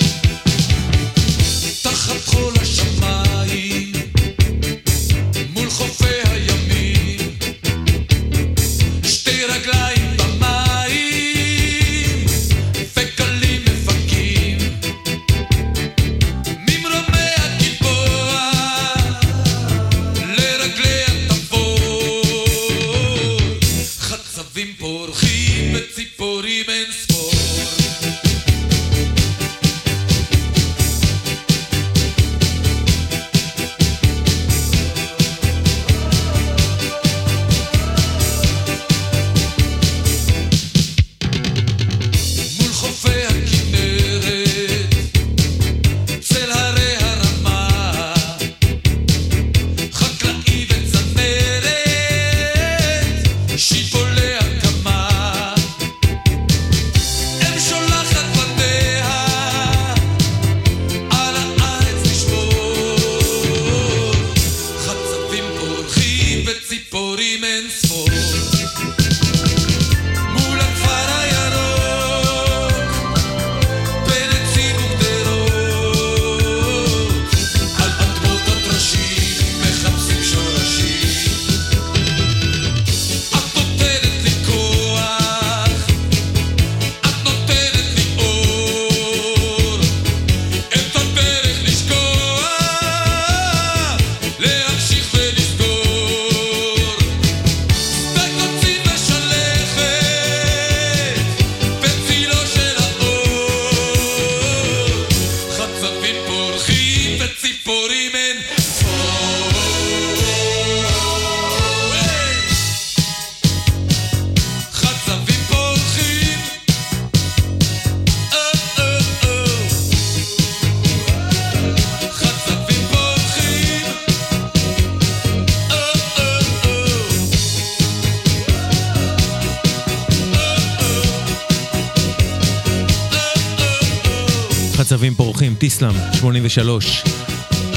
[135.82, 137.04] טיסלאם, 83.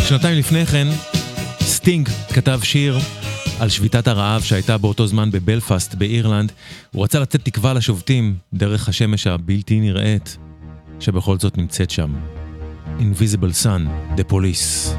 [0.08, 0.88] שנתיים לפני כן,
[1.62, 2.98] סטינג כתב שיר
[3.60, 6.52] על שביתת הרעב שהייתה באותו זמן בבלפאסט באירלנד.
[6.92, 10.38] הוא רצה לתת תקווה לשובתים דרך השמש הבלתי נראית,
[11.00, 12.14] שבכל זאת נמצאת שם.
[13.00, 14.96] Invisible Sun, The Police.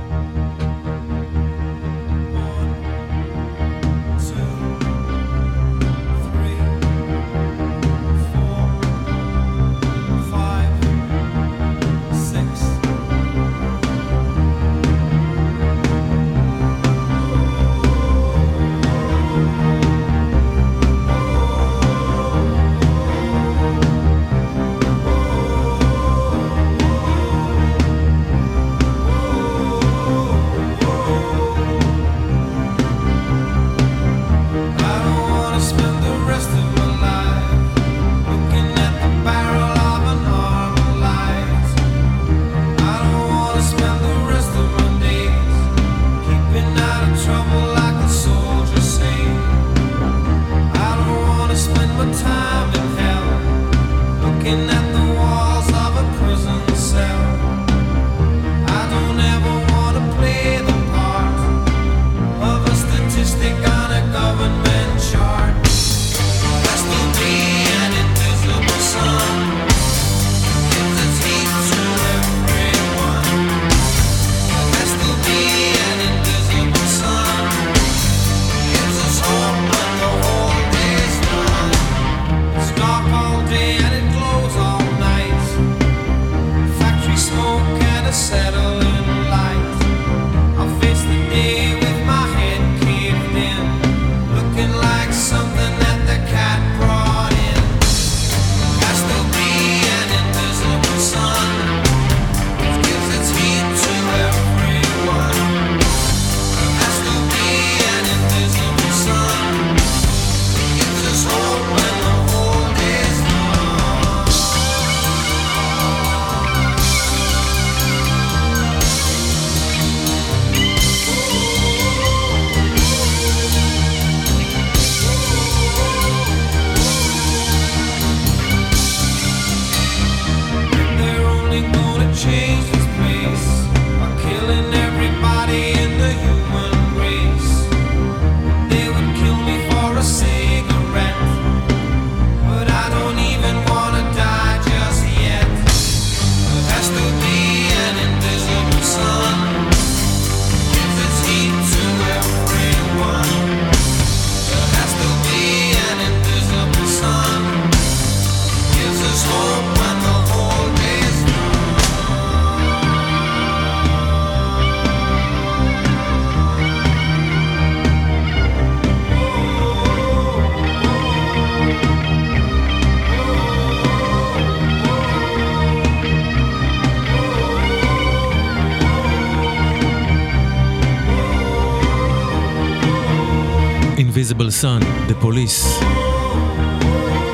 [184.37, 185.85] Invisible Sun, The Police.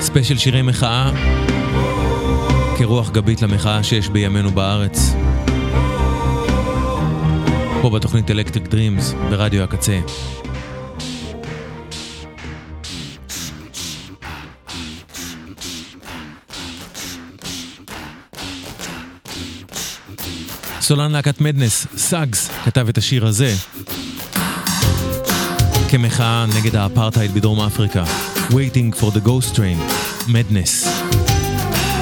[0.01, 1.11] ספיישל שירי מחאה,
[2.79, 5.15] כרוח גבית למחאה שיש בימינו בארץ.
[7.83, 10.01] פה בתוכנית Electric Dreams, ברדיו הקצה.
[20.81, 23.55] סולן להקת מדנס, סאגס, כתב את השיר הזה
[25.92, 28.04] כמחאה נגד האפרטהייד בדרום אפריקה.
[28.50, 29.78] Waiting for the Ghost Train,
[30.28, 30.74] Madness.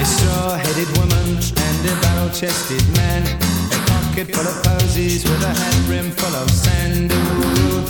[0.01, 1.27] A straw-headed woman
[1.67, 3.21] and a barrel-chested man.
[3.77, 7.11] A pocket full of posies with a hat brim full of sand.
[7.11, 7.81] Ooh,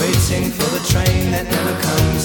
[0.00, 2.24] Waiting for the train that never comes.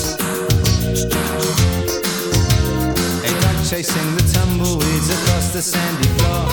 [3.29, 6.43] A dog chasing the tumbleweeds across the sandy floor.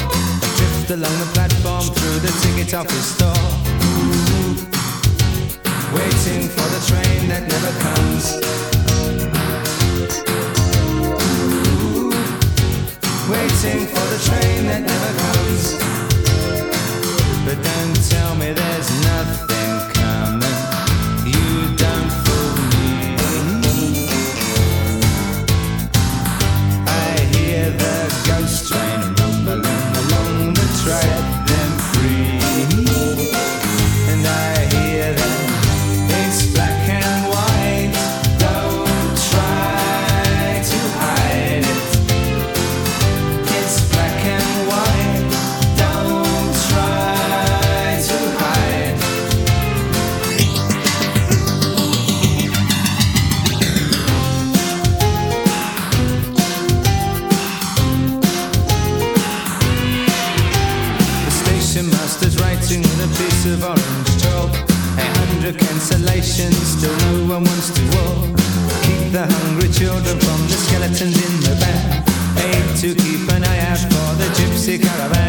[0.46, 3.73] Adrift along the platform through the ticket office store.
[6.05, 8.25] Waiting for the train that never comes.
[11.81, 12.11] Ooh,
[13.31, 15.63] waiting for the train that never comes.
[17.43, 19.54] But don't tell me there's nothing
[74.77, 75.24] the caravan.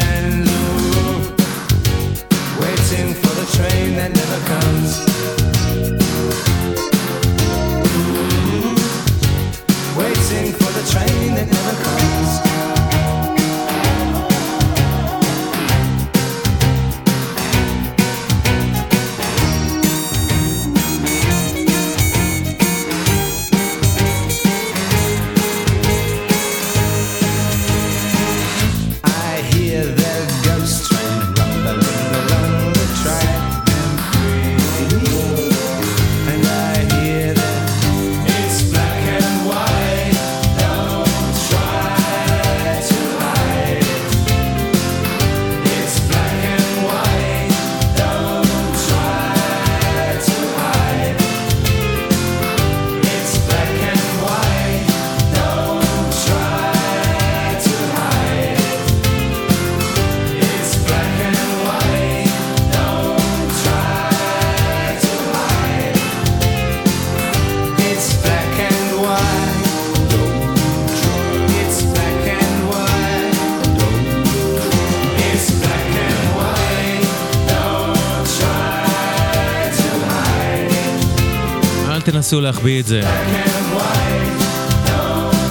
[82.11, 83.01] תנסו להחביא את זה.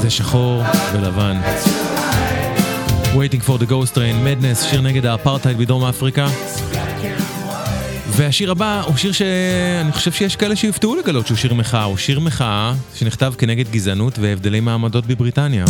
[0.02, 0.64] זה שחור
[0.94, 1.38] ולבן.
[3.14, 6.28] Waiting for the Ghost Train, Madness, שיר נגד האפרטהייד בדרום אפריקה.
[8.10, 11.84] והשיר הבא הוא שיר שאני חושב שיש כאלה שיופתעו לגלות שהוא שיר מחאה.
[11.84, 15.66] הוא שיר מחאה שנכתב כנגד גזענות והבדלי מעמדות בבריטניה.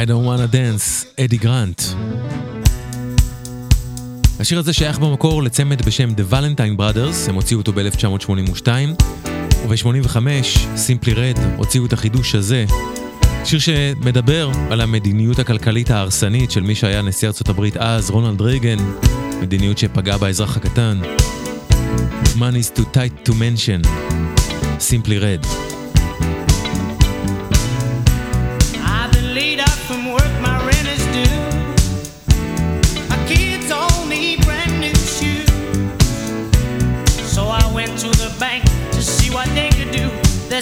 [0.00, 1.82] I Don't Wanna Dance, אדי גרנט.
[4.40, 8.68] השיר הזה שייך במקור לצמד בשם The Valentine Brothers, הם הוציאו אותו ב-1982,
[9.68, 10.16] וב-85,
[10.76, 12.64] Simply Red הוציאו את החידוש הזה,
[13.44, 18.78] שיר שמדבר על המדיניות הכלכלית ההרסנית של מי שהיה נשיא ארצות הברית אז, רונלד רייגן,
[19.40, 21.00] מדיניות שפגעה באזרח הקטן.
[22.36, 23.88] Money is too tight to mention,
[24.78, 25.46] Simply Red.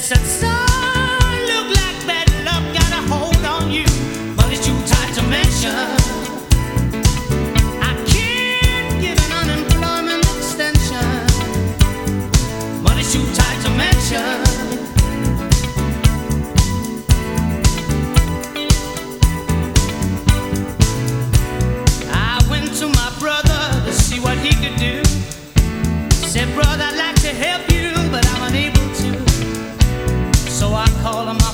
[0.01, 0.57] son.
[1.47, 2.07] Look like
[2.73, 3.85] got a hold on you.
[4.63, 5.23] Too tight to.
[7.81, 11.27] I can't get an unemployment extension.
[13.13, 13.69] Too tight to.
[23.19, 25.03] Brother, to see what he could do.
[26.11, 27.68] Said, brother, I'd like to help
[31.03, 31.48] call them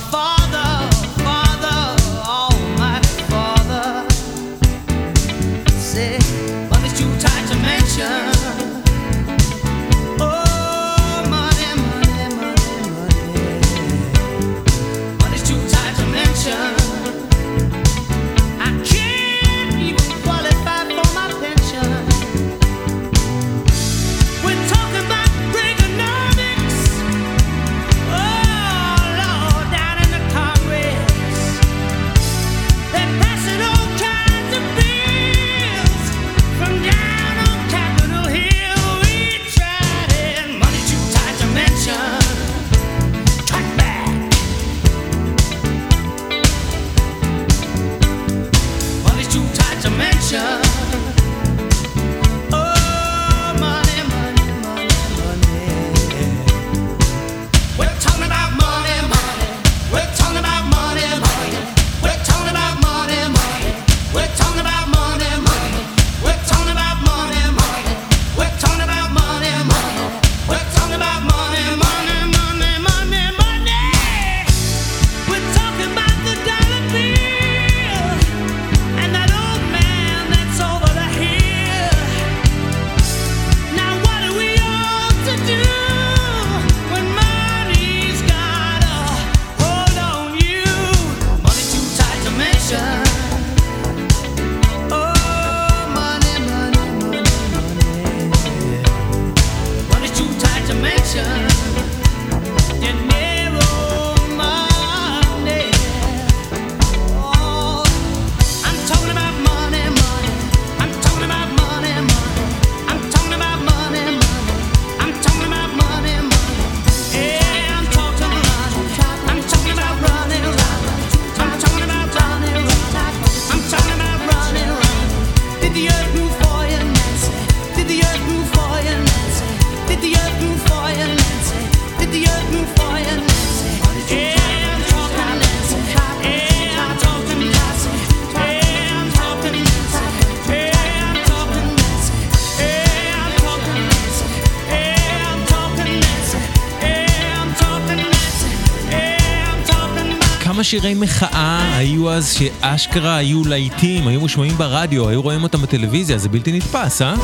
[150.55, 156.19] כמה שירי מחאה היו אז שאשכרה היו להיטים, היו מושמעים ברדיו, היו רואים אותם בטלוויזיה,
[156.19, 157.15] זה בלתי נתפס, אה?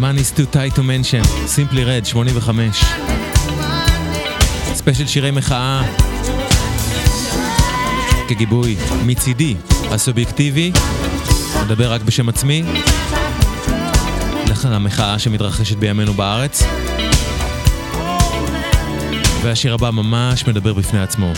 [0.00, 1.24] Man is too tight to mention,
[1.56, 2.84] simply red, 85.
[4.74, 5.82] ספיישל שירי מחאה
[8.28, 9.54] כגיבוי מצידי
[9.90, 10.72] הסובייקטיבי,
[11.64, 12.62] מדבר רק בשם עצמי,
[14.50, 16.62] לכן המחאה שמתרחשת בימינו בארץ.
[19.42, 21.32] והשיר הבא ממש מדבר בפני עצמו.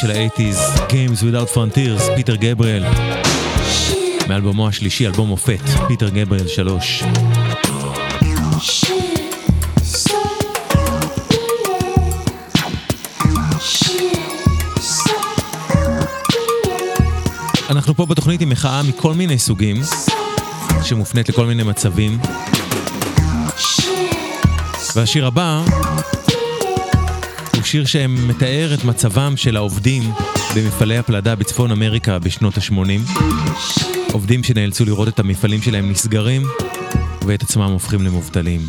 [0.00, 0.58] של ה eighties,
[0.88, 2.84] Games Without Frontiers, פיטר גבריאל.
[4.28, 7.02] מאלבומו השלישי, אלבום מופת, פיטר גבריאל 3.
[17.70, 19.76] אנחנו פה בתוכנית עם מחאה מכל מיני סוגים,
[20.82, 22.18] שמופנית לכל מיני מצבים.
[24.96, 25.62] והשיר הבא
[27.70, 30.02] שיר שמתאר את מצבם של העובדים
[30.56, 33.22] במפעלי הפלדה בצפון אמריקה בשנות ה-80.
[34.12, 36.42] עובדים שנאלצו לראות את המפעלים שלהם נסגרים
[37.26, 38.60] ואת עצמם הופכים למובטלים.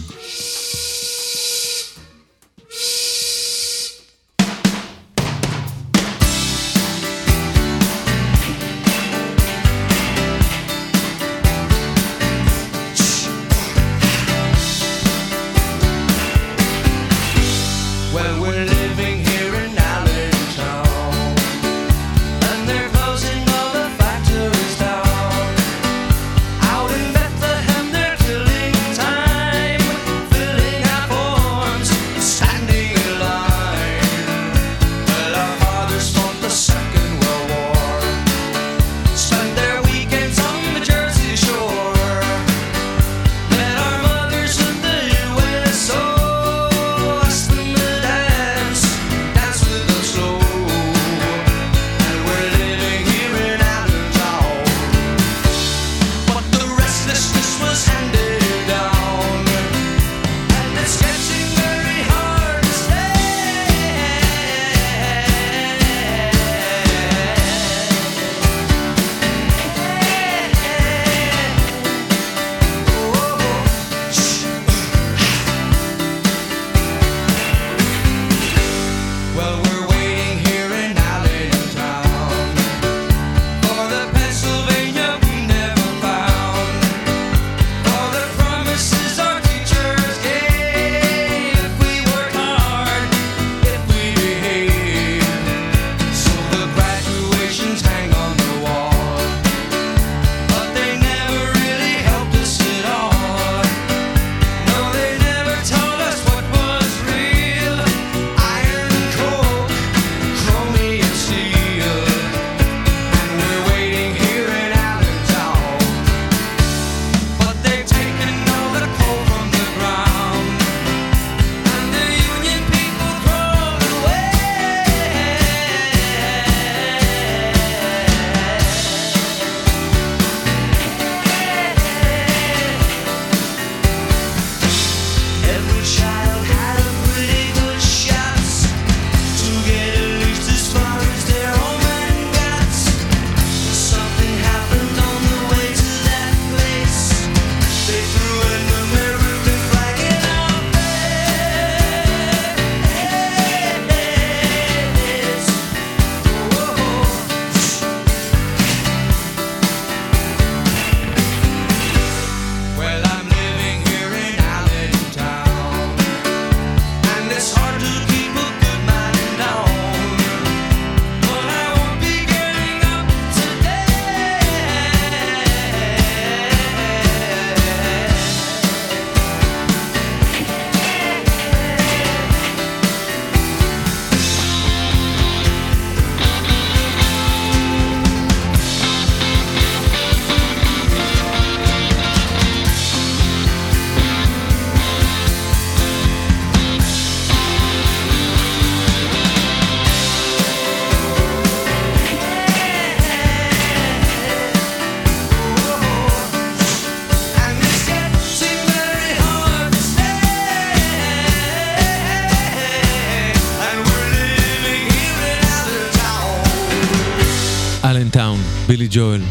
[218.93, 219.22] ג'ואל.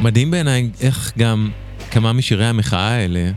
[0.00, 1.50] מדהים בעיניי איך גם
[1.90, 3.30] כמה משירי המחאה האלה,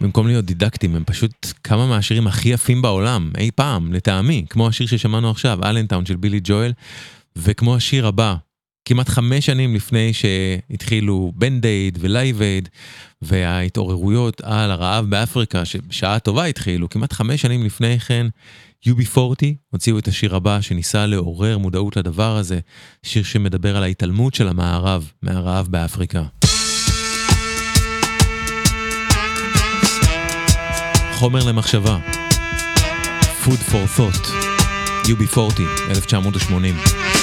[0.00, 4.86] במקום להיות דידקטיים, הם פשוט כמה מהשירים הכי יפים בעולם, אי פעם, לטעמי, כמו השיר
[4.86, 6.72] ששמענו עכשיו, אלנטאון של בילי ג'ואל,
[7.36, 8.34] וכמו השיר הבא,
[8.84, 12.68] כמעט חמש שנים לפני שהתחילו בנד אייד ולייב אייד,
[13.22, 18.26] וההתעוררויות על הרעב באפריקה, שבשעה טובה התחילו, כמעט חמש שנים לפני כן,
[18.86, 22.60] UB40 הוציאו את השיר הבא שניסה לעורר מודעות לדבר הזה,
[23.02, 26.22] שיר שמדבר על ההתעלמות של המערב מהרעב באפריקה.
[31.12, 31.98] חומר למחשבה.
[33.44, 34.26] Food for Thought,
[35.06, 37.19] UB40, 1980.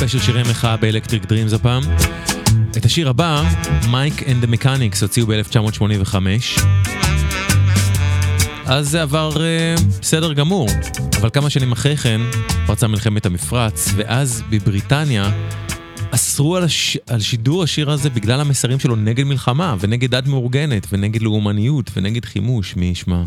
[0.00, 1.82] UB40, ספיישל שירי מחאה ב Electric Dreams הפעם.
[2.76, 3.42] את השיר הבא,
[3.90, 6.16] מייק אנד המקניקס הוציאו ב-1985.
[8.66, 10.68] אז זה עבר uh, בסדר גמור,
[11.20, 12.20] אבל כמה שנים אחרי כן
[12.66, 15.30] פרצה מלחמת המפרץ, ואז בבריטניה
[16.10, 16.98] אסרו על, הש...
[17.06, 22.24] על שידור השיר הזה בגלל המסרים שלו נגד מלחמה, ונגד דת מאורגנת, ונגד לאומניות, ונגד
[22.24, 23.22] חימוש, מי ישמע.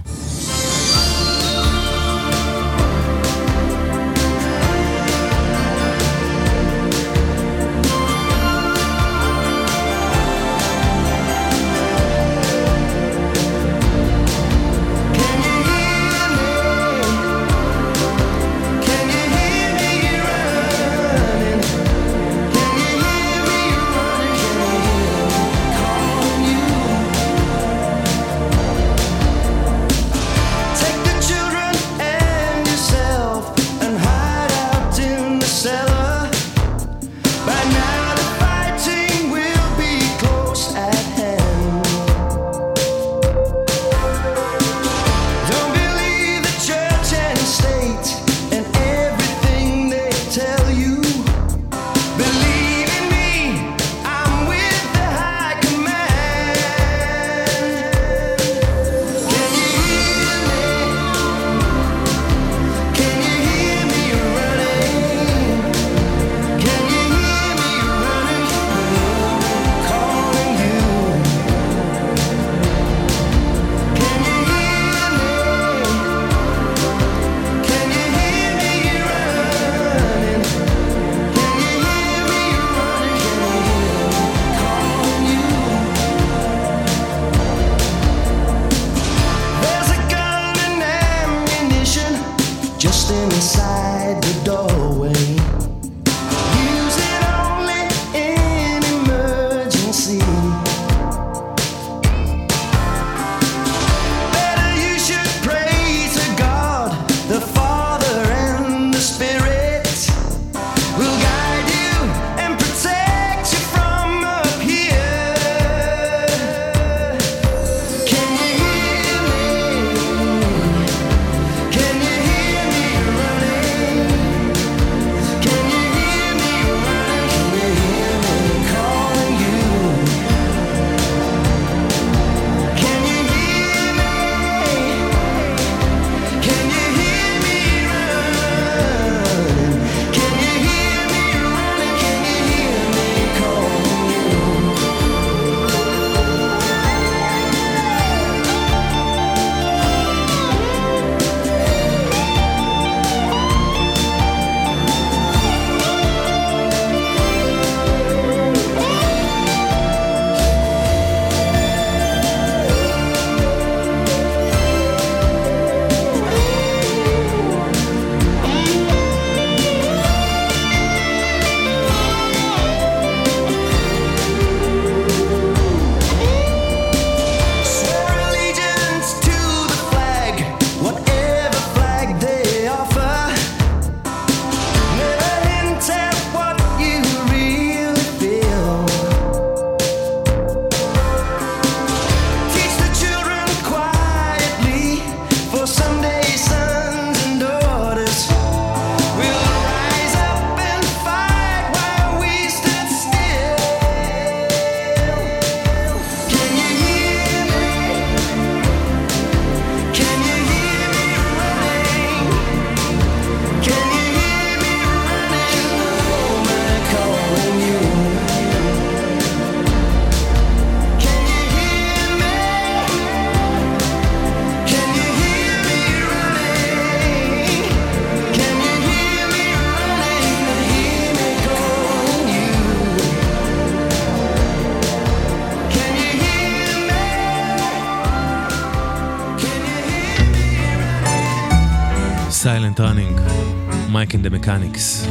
[244.34, 245.08] מכניקס.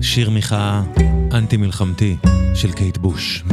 [0.00, 0.82] שיר מחאה
[1.32, 2.16] אנטי-מלחמתי
[2.54, 3.44] של קייט בוש.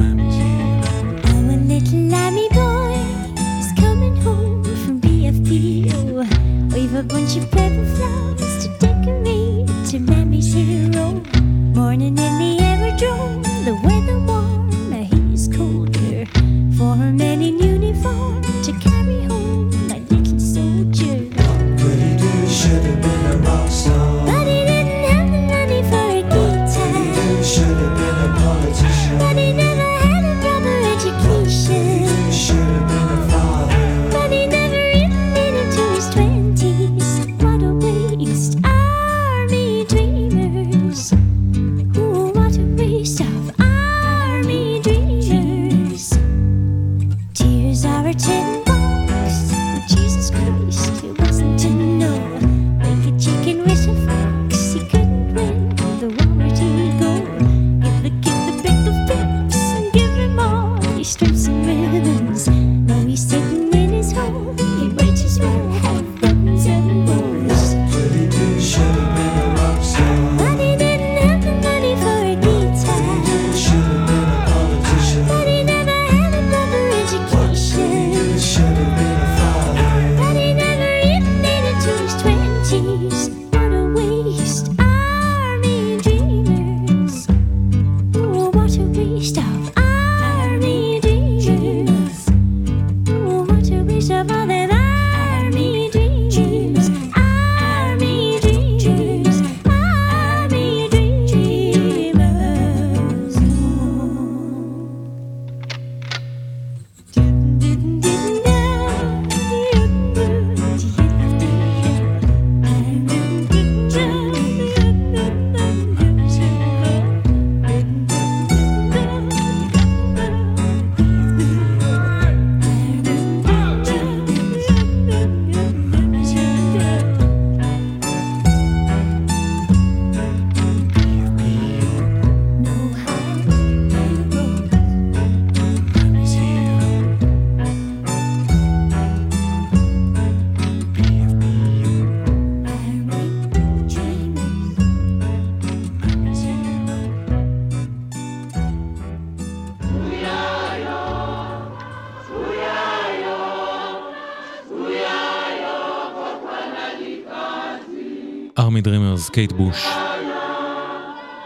[159.36, 159.86] קייט בוש.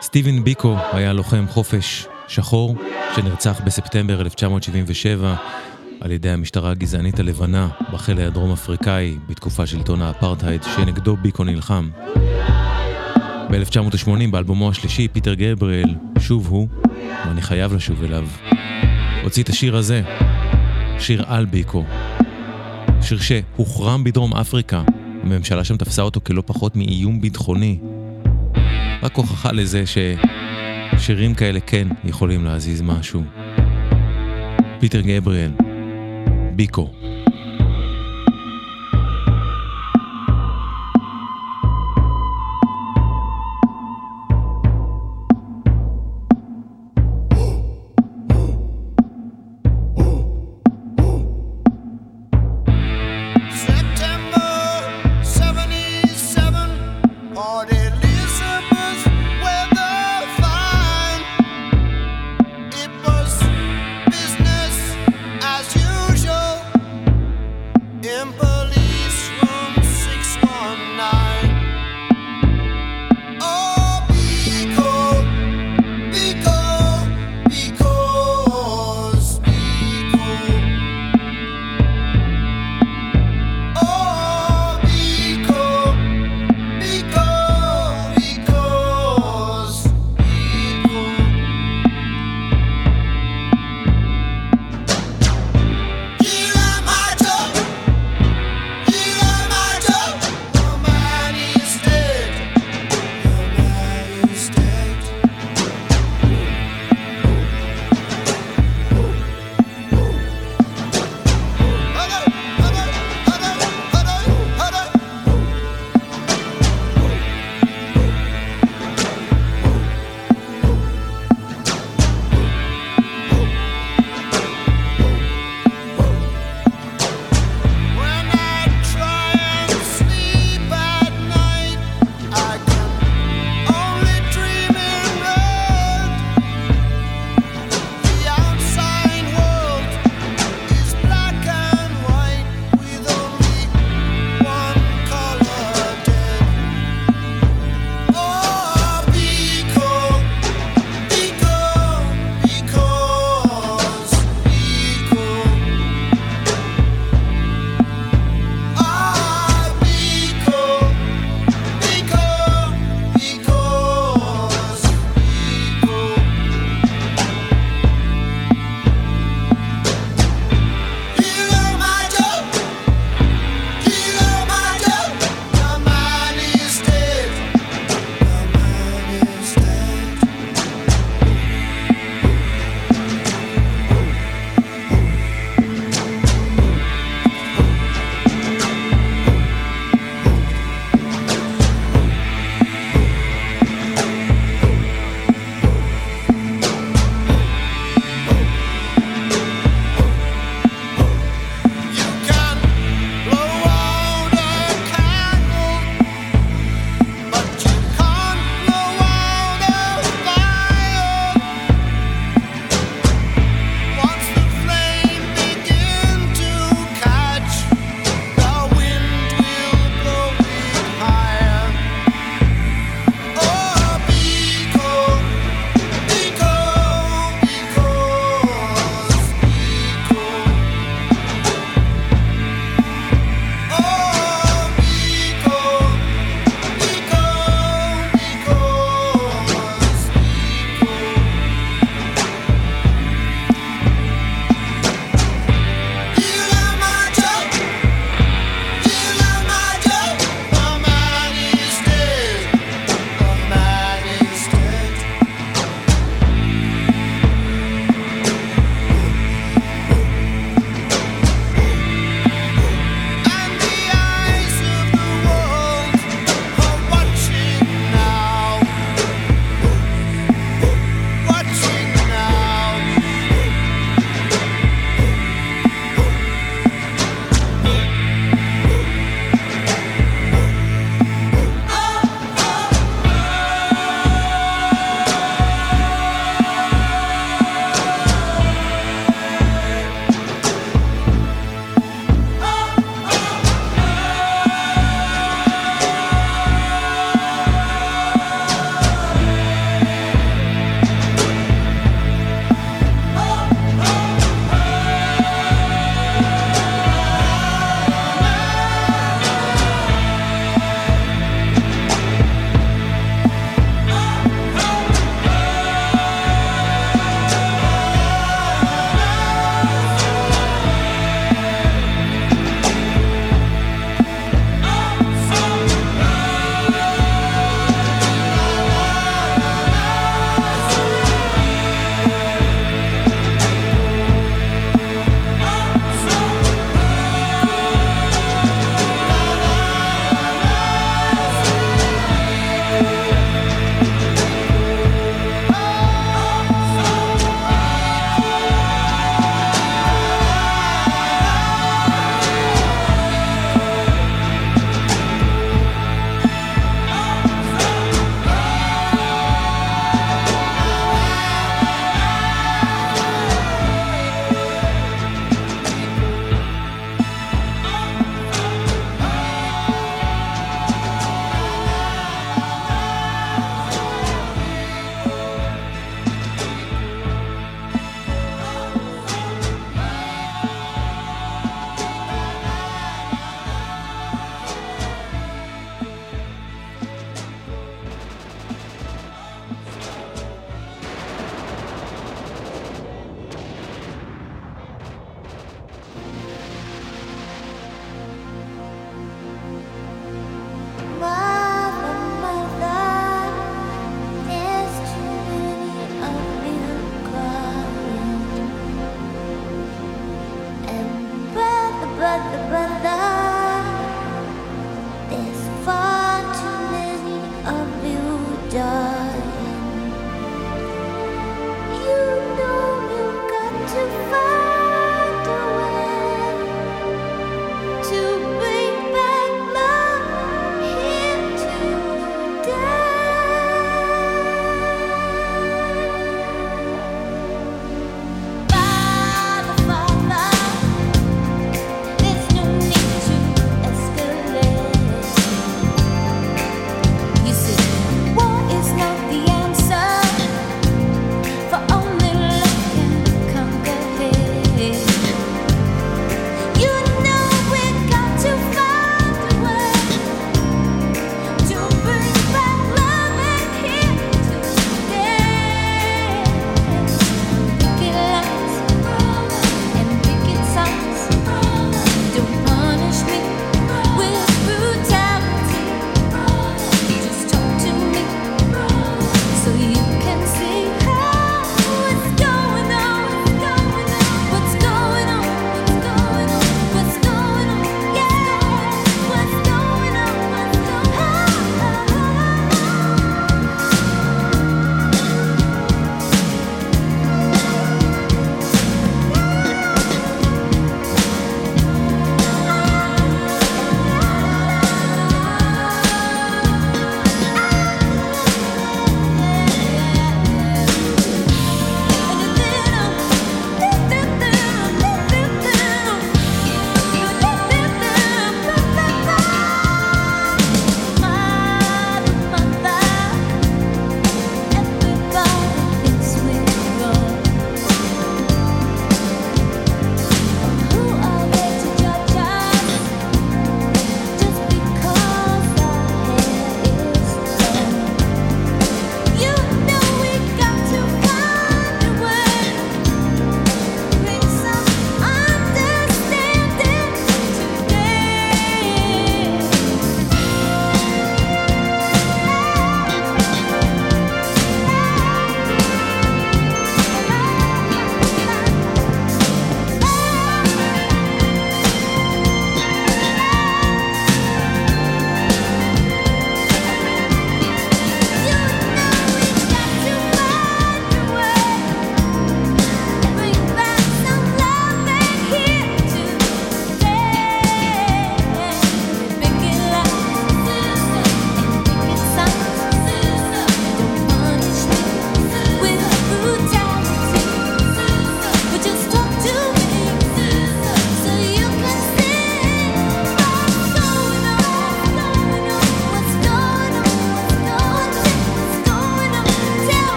[0.00, 2.76] סטיבן ביקו היה לוחם חופש שחור
[3.14, 5.34] שנרצח בספטמבר 1977
[6.00, 11.90] על ידי המשטרה הגזענית הלבנה בחיל הדרום אפריקאי בתקופה שלטון האפרטהייד שנגדו ביקו נלחם.
[13.50, 16.68] ב-1980 באלבומו השלישי פיטר גבריאל, שוב הוא,
[17.26, 18.26] ואני חייב לשוב אליו,
[19.22, 20.02] הוציא את השיר הזה,
[20.98, 21.84] שיר על ביקו.
[23.02, 24.82] שיר שהוחרם בדרום אפריקה
[25.22, 27.78] הממשלה שם תפסה אותו כלא פחות מאיום ביטחוני.
[29.02, 33.22] רק הוכחה לזה ששירים כאלה כן יכולים להזיז משהו.
[34.80, 35.50] פיטר גבריאל,
[36.56, 36.97] ביקו.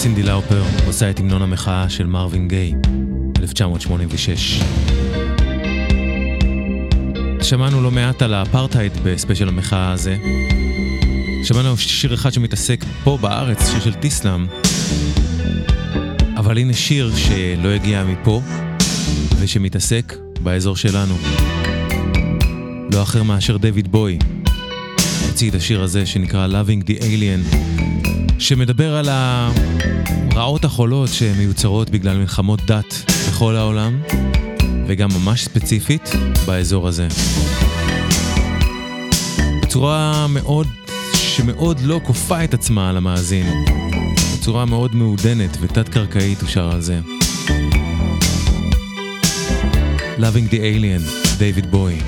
[0.00, 2.74] סינדי לאופר עושה את המנון המחאה של מרווין גיי,
[3.38, 4.60] 1986.
[7.42, 10.16] שמענו לא מעט על האפרטהייד בספיישל המחאה הזה.
[11.44, 14.46] שמענו שיר אחד שמתעסק פה בארץ, שיר של טיסלאם.
[16.36, 18.40] אבל הנה שיר שלא הגיע מפה,
[19.40, 21.14] ושמתעסק באזור שלנו.
[22.92, 24.18] לא אחר מאשר דויד בוי.
[25.28, 27.56] הוציא את השיר הזה שנקרא Loving the Alien,
[28.38, 32.94] שמדבר על הרעות החולות שמיוצרות בגלל מלחמות דת
[33.28, 34.00] בכל העולם,
[34.86, 36.10] וגם ממש ספציפית
[36.46, 37.08] באזור הזה.
[39.62, 40.66] בצורה מאוד,
[41.14, 43.46] שמאוד לא כופה את עצמה על המאזין.
[44.38, 47.00] בצורה מאוד מעודנת ותת-קרקעית הוא שר על זה.
[50.18, 51.98] Loving the Alien, דייוויד בוי.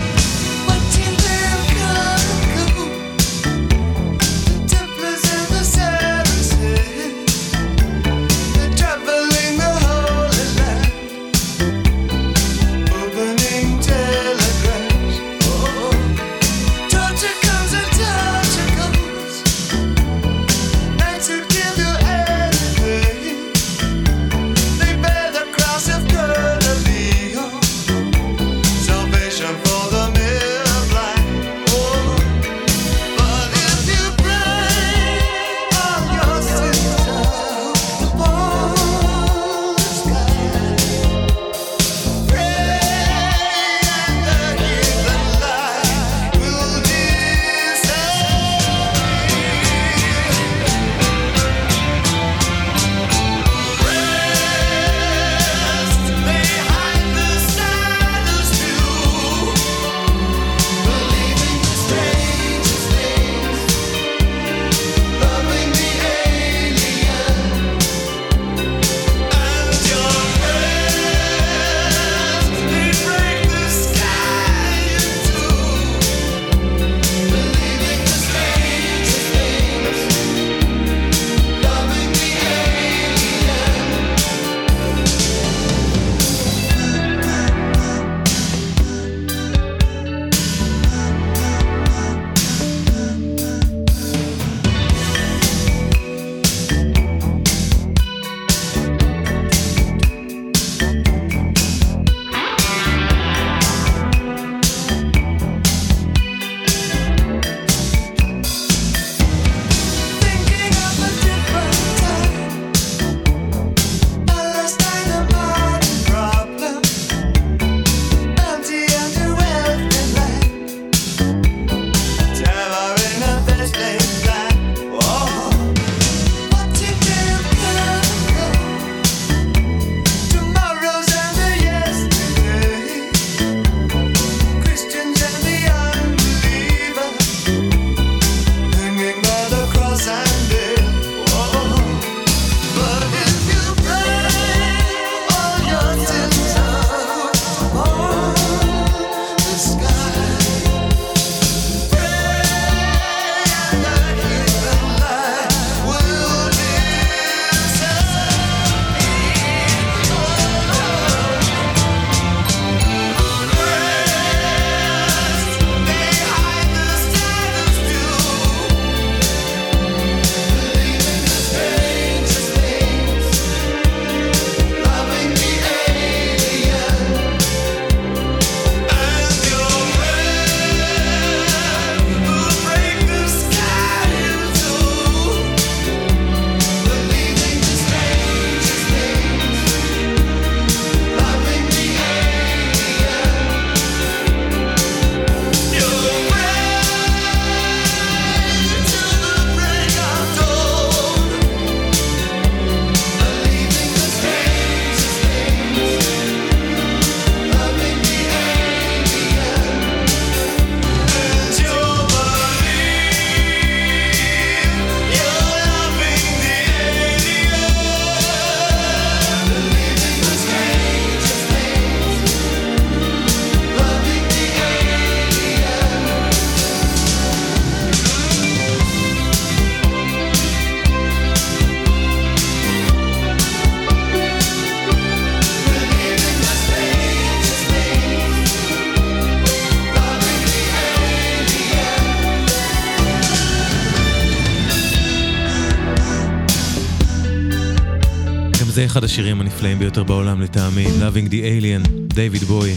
[248.91, 252.75] אחד השירים הנפלאים ביותר בעולם לטעמי, Loving the Alien, דייוויד בוי.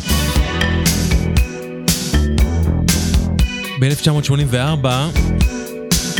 [3.79, 4.87] ב-1984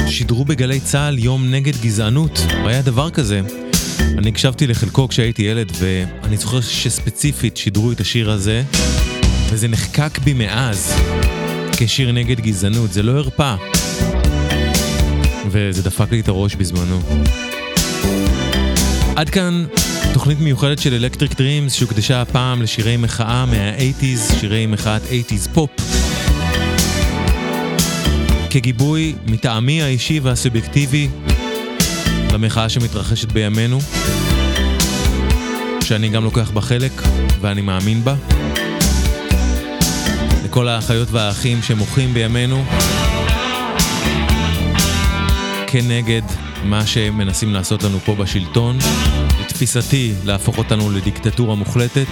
[0.08, 3.42] שידרו בגלי צה"ל יום נגד גזענות, היה דבר כזה.
[4.00, 8.64] אני הקשבתי לחלקו כשהייתי ילד, ואני זוכר שספציפית שידרו את השיר הזה,
[9.50, 10.94] וזה נחקק בי מאז
[11.78, 13.56] כשיר נגד גזענות, זה לא הרפא.
[15.50, 17.02] וזה דפק לי את הראש בזמנו.
[19.16, 19.66] עד כאן
[20.14, 25.70] תוכנית מיוחדת של Electric Dreams שהוקדשה הפעם לשירי מחאה מה-80's, שירי מחאת 80's פופ.
[28.50, 31.10] כגיבוי מטעמי האישי והסובייקטיבי
[32.34, 33.80] למחאה שמתרחשת בימינו,
[35.82, 36.92] שאני גם לוקח בה חלק
[37.42, 38.16] ואני מאמין בה.
[40.46, 42.64] לכל האחיות והאחים שמוחים בימינו
[45.68, 48.78] כנגד מה שמנסים לעשות לנו פה בשלטון.
[49.42, 52.08] לתפיסתי, להפוך אותנו לדיקטטורה מוחלטת,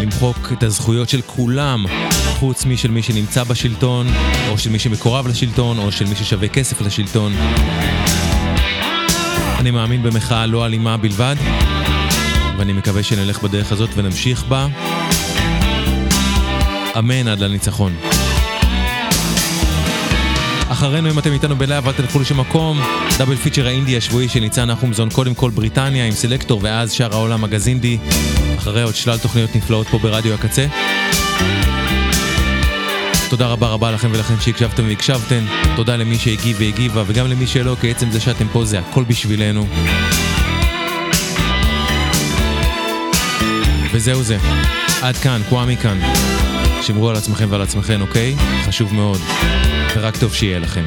[0.00, 1.86] למחוק את הזכויות של כולם,
[2.38, 4.06] חוץ משל מי שנמצא בשלטון,
[4.50, 7.32] או של מי שמקורב לשלטון, או של מי ששווה כסף לשלטון.
[9.58, 11.36] אני מאמין במחאה לא אלימה בלבד,
[12.58, 14.66] ואני מקווה שנלך בדרך הזאת ונמשיך בה.
[16.98, 17.96] אמן עד לניצחון.
[20.84, 22.80] אחרינו, אם אתם איתנו בלהב, אל תלכו לשום מקום.
[23.18, 27.44] דאבל פיצ'ר האינדי השבועי של ניצן נחומזון, קודם כל בריטניה עם סלקטור, ואז שאר העולם
[27.44, 27.98] הגזינדי.
[28.58, 30.66] אחרי עוד שלל תוכניות נפלאות פה ברדיו הקצה.
[33.30, 35.44] תודה רבה רבה לכם ולכם שהקשבתם והקשבתן.
[35.76, 39.66] תודה למי שהגיב והגיבה, וגם למי שלא, כי עצם זה שאתם פה זה הכל בשבילנו.
[43.92, 44.38] וזהו זה.
[45.02, 45.98] עד כאן, קוואמי כאן.
[46.84, 48.36] שמרו על עצמכם ועל עצמכם, אוקיי?
[48.64, 49.20] חשוב מאוד.
[49.96, 50.84] ורק טוב שיהיה לכם.